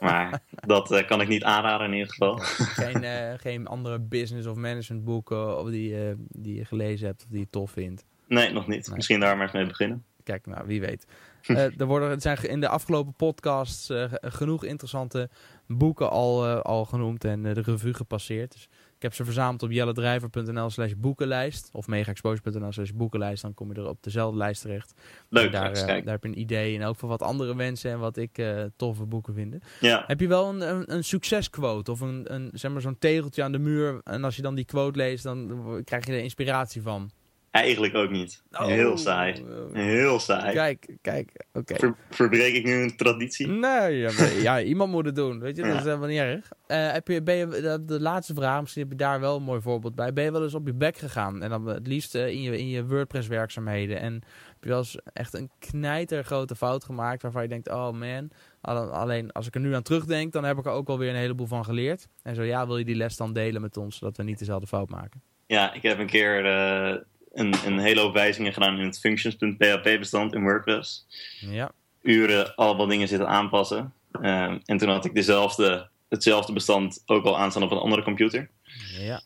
maar 0.00 0.42
dat 0.54 0.90
eh, 0.92 1.06
kan 1.06 1.20
ik 1.20 1.28
niet 1.28 1.44
aanraden 1.44 1.86
in 1.86 1.92
ieder 1.92 2.08
geval. 2.10 2.36
geen, 2.38 3.04
eh, 3.04 3.32
geen 3.36 3.66
andere 3.66 3.98
business 4.00 4.46
of 4.46 4.56
management 4.56 5.04
boeken 5.04 5.58
of 5.58 5.68
die, 5.70 6.08
eh, 6.08 6.14
die 6.18 6.54
je 6.54 6.64
gelezen 6.64 7.06
hebt 7.06 7.22
of 7.22 7.28
die 7.30 7.40
je 7.40 7.50
tof 7.50 7.70
vindt. 7.70 8.04
Nee, 8.28 8.52
nog 8.52 8.66
niet. 8.66 8.86
Nee. 8.86 8.96
Misschien 8.96 9.20
daar 9.20 9.34
maar 9.36 9.44
eens 9.44 9.54
mee 9.54 9.66
beginnen. 9.66 10.04
Kijk, 10.22 10.46
nou, 10.46 10.66
wie 10.66 10.80
weet. 10.80 11.06
Eh, 11.42 11.56
er, 11.80 11.86
worden, 11.86 12.10
er 12.10 12.20
zijn 12.20 12.38
in 12.42 12.60
de 12.60 12.68
afgelopen 12.68 13.14
podcasts 13.14 13.90
eh, 13.90 14.04
ge- 14.08 14.20
genoeg 14.22 14.64
interessante 14.64 15.30
boeken 15.66 16.10
al, 16.10 16.46
eh, 16.46 16.60
al 16.60 16.84
genoemd 16.84 17.24
en 17.24 17.46
eh, 17.46 17.54
de 17.54 17.60
revue 17.60 17.94
gepasseerd. 17.94 18.52
Dus 18.52 18.68
heb 19.04 19.14
ze 19.14 19.24
verzameld 19.24 19.62
op 19.62 19.70
jelledrijver.nl 19.70 20.70
slash 20.70 20.92
boekenlijst 20.96 21.68
of 21.72 21.86
megaexposure.nl 21.86 22.72
slash 22.72 22.90
boekenlijst. 22.90 23.42
Dan 23.42 23.54
kom 23.54 23.72
je 23.72 23.80
er 23.80 23.88
op 23.88 24.02
dezelfde 24.02 24.38
lijst 24.38 24.60
terecht. 24.60 24.94
Leuk, 25.28 25.44
En 25.44 25.50
daar, 25.50 25.72
eh, 25.72 25.86
daar 25.86 26.04
heb 26.04 26.22
je 26.22 26.28
een 26.28 26.38
idee 26.38 26.78
en 26.78 26.84
ook 26.84 26.96
van 26.96 27.08
wat 27.08 27.22
andere 27.22 27.54
mensen 27.54 27.90
en 27.90 27.98
wat 27.98 28.16
ik 28.16 28.38
eh, 28.38 28.62
toffe 28.76 29.04
boeken 29.04 29.34
vind. 29.34 29.54
Ja, 29.80 30.04
Heb 30.06 30.20
je 30.20 30.28
wel 30.28 30.48
een, 30.48 30.60
een, 30.60 30.92
een 30.94 31.04
succesquote 31.04 31.90
of 31.90 32.00
een, 32.00 32.34
een, 32.34 32.50
zeg 32.52 32.72
maar 32.72 32.80
zo'n 32.80 32.98
tegeltje 32.98 33.42
aan 33.42 33.52
de 33.52 33.58
muur 33.58 34.00
en 34.04 34.24
als 34.24 34.36
je 34.36 34.42
dan 34.42 34.54
die 34.54 34.64
quote 34.64 34.98
leest, 34.98 35.22
dan 35.24 35.82
krijg 35.84 36.06
je 36.06 36.12
er 36.12 36.18
inspiratie 36.18 36.82
van. 36.82 37.10
Eigenlijk 37.54 37.94
ook 37.94 38.10
niet. 38.10 38.42
Heel 38.50 38.96
saai. 38.98 39.42
Oh, 39.42 39.74
Heel 39.74 40.18
saai. 40.20 40.52
Kijk, 40.52 40.96
kijk, 41.02 41.44
oké. 41.52 41.74
Ver- 41.74 41.96
verbreek 42.10 42.54
ik 42.54 42.64
nu 42.64 42.72
een 42.72 42.96
traditie? 42.96 43.46
Nee, 43.46 43.96
ja, 43.98 44.10
maar- 44.18 44.32
ja, 44.48 44.62
iemand 44.62 44.90
moet 44.92 45.06
het 45.06 45.14
doen. 45.14 45.38
Weet 45.40 45.56
je, 45.56 45.62
dat 45.62 45.70
Ja. 45.72 45.78
is 45.78 45.84
helemaal 45.84 46.08
niet 46.08 46.18
erg. 46.18 46.48
Eh, 46.66 46.92
heb 46.92 47.08
je, 47.08 47.22
ben 47.22 47.34
je, 47.34 47.46
de, 47.48 47.84
de 47.84 48.00
laatste 48.00 48.34
vraag, 48.34 48.60
misschien 48.60 48.82
heb 48.82 48.90
je 48.90 48.96
daar 48.98 49.20
wel 49.20 49.36
een 49.36 49.42
mooi 49.42 49.60
voorbeeld 49.60 49.94
bij. 49.94 50.12
Ben 50.12 50.24
je 50.24 50.32
wel 50.32 50.42
eens 50.42 50.54
op 50.54 50.66
je 50.66 50.74
bek 50.74 50.96
gegaan? 50.96 51.42
En 51.42 51.50
dan 51.50 51.66
het 51.66 51.86
liefst 51.86 52.14
eh, 52.14 52.28
in 52.28 52.42
je, 52.42 52.58
in 52.58 52.68
je 52.68 52.86
WordPress 52.86 53.28
werkzaamheden. 53.28 54.00
En 54.00 54.12
heb 54.14 54.62
je 54.62 54.68
wel 54.68 54.78
eens 54.78 54.98
echt 55.12 55.34
een 55.34 55.50
knijter 55.58 56.24
grote 56.24 56.56
fout 56.56 56.84
gemaakt 56.84 57.22
waarvan 57.22 57.42
je 57.42 57.48
denkt, 57.48 57.68
oh 57.68 57.90
man. 57.92 58.30
Alle- 58.60 58.90
Alleen 58.90 59.32
als 59.32 59.46
ik 59.46 59.54
er 59.54 59.60
nu 59.60 59.74
aan 59.74 59.82
terugdenk, 59.82 60.32
dan 60.32 60.44
heb 60.44 60.58
ik 60.58 60.64
er 60.66 60.72
ook 60.72 60.86
wel 60.86 60.98
weer 60.98 61.10
een 61.10 61.14
heleboel 61.16 61.46
van 61.46 61.64
geleerd. 61.64 62.06
En 62.22 62.34
zo 62.34 62.42
ja, 62.42 62.66
wil 62.66 62.78
je 62.78 62.84
die 62.84 62.94
les 62.96 63.16
dan 63.16 63.32
delen 63.32 63.60
met 63.60 63.76
ons, 63.76 63.96
zodat 63.96 64.16
we 64.16 64.22
niet 64.22 64.38
dezelfde 64.38 64.66
fout 64.66 64.90
maken? 64.90 65.22
Ja, 65.46 65.72
ik 65.74 65.82
heb 65.82 65.98
een 65.98 66.06
keer 66.06 66.44
eh, 66.46 66.96
een, 67.34 67.54
een 67.66 67.78
hele 67.78 68.00
hoop 68.00 68.14
wijzigingen 68.14 68.52
gedaan 68.52 68.78
in 68.78 68.86
het 68.86 68.98
functions.php 68.98 69.98
bestand 69.98 70.34
in 70.34 70.42
WordPress. 70.42 71.06
Ja. 71.40 71.70
Uren 72.02 72.54
allemaal 72.54 72.86
dingen 72.86 73.08
zitten 73.08 73.28
aanpassen. 73.28 73.92
Ehm, 74.12 74.58
en 74.64 74.78
toen 74.78 74.88
had 74.88 75.04
ik 75.04 75.14
dezelfde, 75.14 75.88
hetzelfde 76.08 76.52
bestand 76.52 77.02
ook 77.06 77.24
al 77.24 77.38
aanstaan 77.38 77.62
op 77.62 77.70
een 77.70 77.78
andere 77.78 78.02
computer. 78.02 78.50
Ja. 78.98 79.22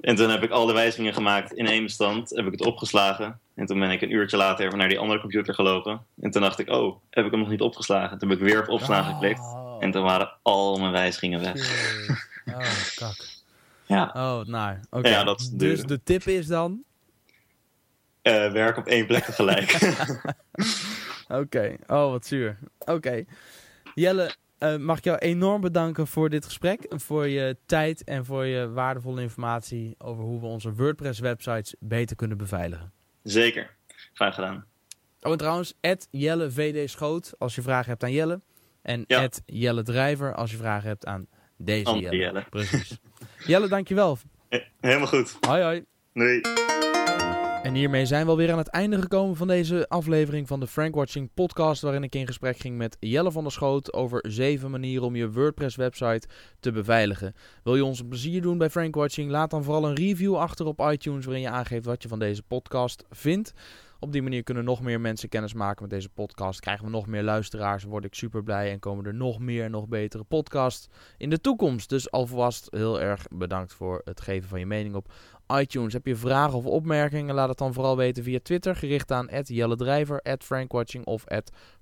En 0.00 0.14
toen 0.14 0.30
heb 0.30 0.42
ik 0.42 0.50
al 0.50 0.66
de 0.66 0.72
wijzigingen 0.72 1.14
gemaakt 1.14 1.52
in 1.52 1.66
één 1.66 1.82
bestand. 1.82 2.30
Heb 2.30 2.46
ik 2.46 2.52
het 2.52 2.64
opgeslagen. 2.64 3.38
En 3.54 3.66
toen 3.66 3.78
ben 3.78 3.90
ik 3.90 4.02
een 4.02 4.12
uurtje 4.12 4.36
later 4.36 4.66
even 4.66 4.78
naar 4.78 4.88
die 4.88 4.98
andere 4.98 5.20
computer 5.20 5.54
gelopen. 5.54 6.00
En 6.20 6.30
toen 6.30 6.42
dacht 6.42 6.58
ik, 6.58 6.70
oh, 6.70 6.96
heb 7.10 7.24
ik 7.24 7.30
hem 7.30 7.40
nog 7.40 7.48
niet 7.48 7.60
opgeslagen? 7.60 8.18
Toen 8.18 8.28
heb 8.28 8.38
ik 8.38 8.44
weer 8.44 8.62
op 8.62 8.68
opslagen 8.68 9.12
geklikt. 9.12 9.40
Oh, 9.40 9.76
En 9.80 9.90
toen 9.90 10.02
waren 10.02 10.32
al 10.42 10.78
mijn 10.78 10.92
wijzigingen 10.92 11.40
weg. 11.40 11.54
Oh, 12.46 12.58
kak. 12.94 13.28
Ja, 13.86 14.10
Oh, 14.14 14.44
nou, 14.44 14.76
oké. 14.90 15.08
Ja, 15.08 15.36
dus 15.52 15.82
de 15.82 16.02
tip 16.02 16.22
is 16.26 16.46
dan, 16.46 16.82
eh, 18.30 18.52
werk 18.52 18.76
op 18.76 18.86
één 18.86 19.06
plek 19.06 19.24
tegelijk. 19.24 19.78
Oké, 21.42 21.76
oh 21.86 22.10
wat 22.10 22.26
zuur. 22.26 22.58
Oké. 22.78 23.24
Jelle, 23.94 24.34
eh, 24.58 24.76
mag 24.76 24.98
ik 24.98 25.04
jou 25.04 25.18
enorm 25.18 25.60
bedanken 25.60 26.06
voor 26.06 26.28
dit 26.30 26.44
gesprek. 26.44 26.86
Voor 26.88 27.28
je 27.28 27.56
tijd 27.66 28.04
en 28.04 28.24
voor 28.24 28.46
je 28.46 28.68
waardevolle 28.68 29.22
informatie 29.22 29.94
over 29.98 30.24
hoe 30.24 30.40
we 30.40 30.46
onze 30.46 30.74
WordPress-websites 30.74 31.74
beter 31.78 32.16
kunnen 32.16 32.36
beveiligen. 32.36 32.92
Zeker. 33.22 33.76
Graag 34.12 34.34
gedaan. 34.34 34.64
Oh, 35.20 35.32
en 35.32 35.38
trouwens, 35.38 35.74
Jelle 36.10 36.50
VD 36.50 36.90
Schoot 36.90 37.32
als 37.38 37.54
je 37.54 37.62
vragen 37.62 37.90
hebt 37.90 38.02
aan 38.04 38.12
Jelle. 38.12 38.40
En 38.82 39.04
Ja. 39.06 39.28
Jelle 39.44 39.82
Drijver 39.82 40.34
als 40.34 40.50
je 40.50 40.56
vragen 40.56 40.88
hebt 40.88 41.06
aan 41.06 41.26
deze 41.56 41.98
Jelle. 41.98 42.16
Jelle. 42.16 42.44
Precies. 42.50 42.98
Jelle, 43.46 43.68
dankjewel. 43.68 44.18
Helemaal 44.80 45.06
goed. 45.06 45.36
Hoi 45.40 45.62
hoi. 45.62 45.84
Doei. 46.12 46.40
En 47.62 47.74
hiermee 47.74 48.06
zijn 48.06 48.24
we 48.24 48.30
alweer 48.30 48.52
aan 48.52 48.58
het 48.58 48.68
einde 48.68 49.00
gekomen 49.00 49.36
van 49.36 49.46
deze 49.46 49.88
aflevering 49.88 50.48
van 50.48 50.60
de 50.60 50.66
Frank 50.66 50.94
Watching 50.94 51.30
podcast, 51.34 51.82
waarin 51.82 52.02
ik 52.02 52.14
in 52.14 52.26
gesprek 52.26 52.58
ging 52.58 52.76
met 52.76 52.96
Jelle 53.00 53.32
van 53.32 53.42
der 53.42 53.52
Schoot 53.52 53.92
over 53.92 54.24
zeven 54.28 54.70
manieren 54.70 55.06
om 55.06 55.16
je 55.16 55.32
WordPress 55.32 55.76
website 55.76 56.28
te 56.60 56.72
beveiligen. 56.72 57.34
Wil 57.64 57.76
je 57.76 57.84
ons 57.84 58.00
een 58.00 58.08
plezier 58.08 58.42
doen 58.42 58.58
bij 58.58 58.70
Frank 58.70 58.94
Watching? 58.94 59.30
Laat 59.30 59.50
dan 59.50 59.64
vooral 59.64 59.86
een 59.86 59.94
review 59.94 60.36
achter 60.36 60.66
op 60.66 60.80
iTunes 60.80 61.24
waarin 61.24 61.42
je 61.42 61.50
aangeeft 61.50 61.84
wat 61.84 62.02
je 62.02 62.08
van 62.08 62.18
deze 62.18 62.42
podcast 62.42 63.04
vindt. 63.10 63.52
Op 63.98 64.12
die 64.12 64.22
manier 64.22 64.42
kunnen 64.42 64.64
nog 64.64 64.82
meer 64.82 65.00
mensen 65.00 65.28
kennis 65.28 65.54
maken 65.54 65.82
met 65.82 65.90
deze 65.90 66.08
podcast. 66.08 66.60
Krijgen 66.60 66.84
we 66.84 66.90
nog 66.90 67.06
meer 67.06 67.22
luisteraars, 67.22 67.84
word 67.84 68.04
ik 68.04 68.14
super 68.14 68.42
blij 68.42 68.70
en 68.70 68.78
komen 68.78 69.06
er 69.06 69.14
nog 69.14 69.38
meer 69.38 69.64
en 69.64 69.70
nog 69.70 69.88
betere 69.88 70.24
podcasts 70.24 70.88
in 71.16 71.30
de 71.30 71.40
toekomst. 71.40 71.88
Dus 71.88 72.10
alvast 72.10 72.66
heel 72.70 73.00
erg 73.00 73.26
bedankt 73.34 73.72
voor 73.72 74.00
het 74.04 74.20
geven 74.20 74.48
van 74.48 74.58
je 74.58 74.66
mening 74.66 74.94
op 74.94 75.12
iTunes. 75.58 75.92
Heb 75.92 76.06
je 76.06 76.16
vragen 76.16 76.58
of 76.58 76.66
opmerkingen? 76.66 77.34
Laat 77.34 77.48
het 77.48 77.58
dan 77.58 77.72
vooral 77.72 77.96
weten 77.96 78.22
via 78.22 78.38
Twitter. 78.42 78.76
Gericht 78.76 79.12
aan 79.12 79.28
Jelle 79.42 79.76
Drijver, 79.76 80.22
@frankwatching 80.38 81.04
of 81.04 81.24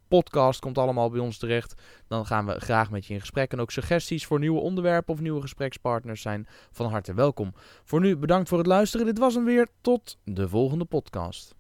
podcast. 0.08 0.60
Komt 0.60 0.78
allemaal 0.78 1.10
bij 1.10 1.20
ons 1.20 1.38
terecht. 1.38 1.82
Dan 2.06 2.26
gaan 2.26 2.46
we 2.46 2.60
graag 2.60 2.90
met 2.90 3.06
je 3.06 3.14
in 3.14 3.20
gesprek. 3.20 3.52
En 3.52 3.60
ook 3.60 3.70
suggesties 3.70 4.26
voor 4.26 4.38
nieuwe 4.38 4.60
onderwerpen 4.60 5.14
of 5.14 5.20
nieuwe 5.20 5.40
gesprekspartners 5.40 6.22
zijn 6.22 6.46
van 6.70 6.90
harte 6.90 7.14
welkom. 7.14 7.52
Voor 7.84 8.00
nu 8.00 8.16
bedankt 8.16 8.48
voor 8.48 8.58
het 8.58 8.66
luisteren. 8.66 9.06
Dit 9.06 9.18
was 9.18 9.34
hem 9.34 9.44
weer. 9.44 9.68
Tot 9.80 10.18
de 10.24 10.48
volgende 10.48 10.84
podcast. 10.84 11.57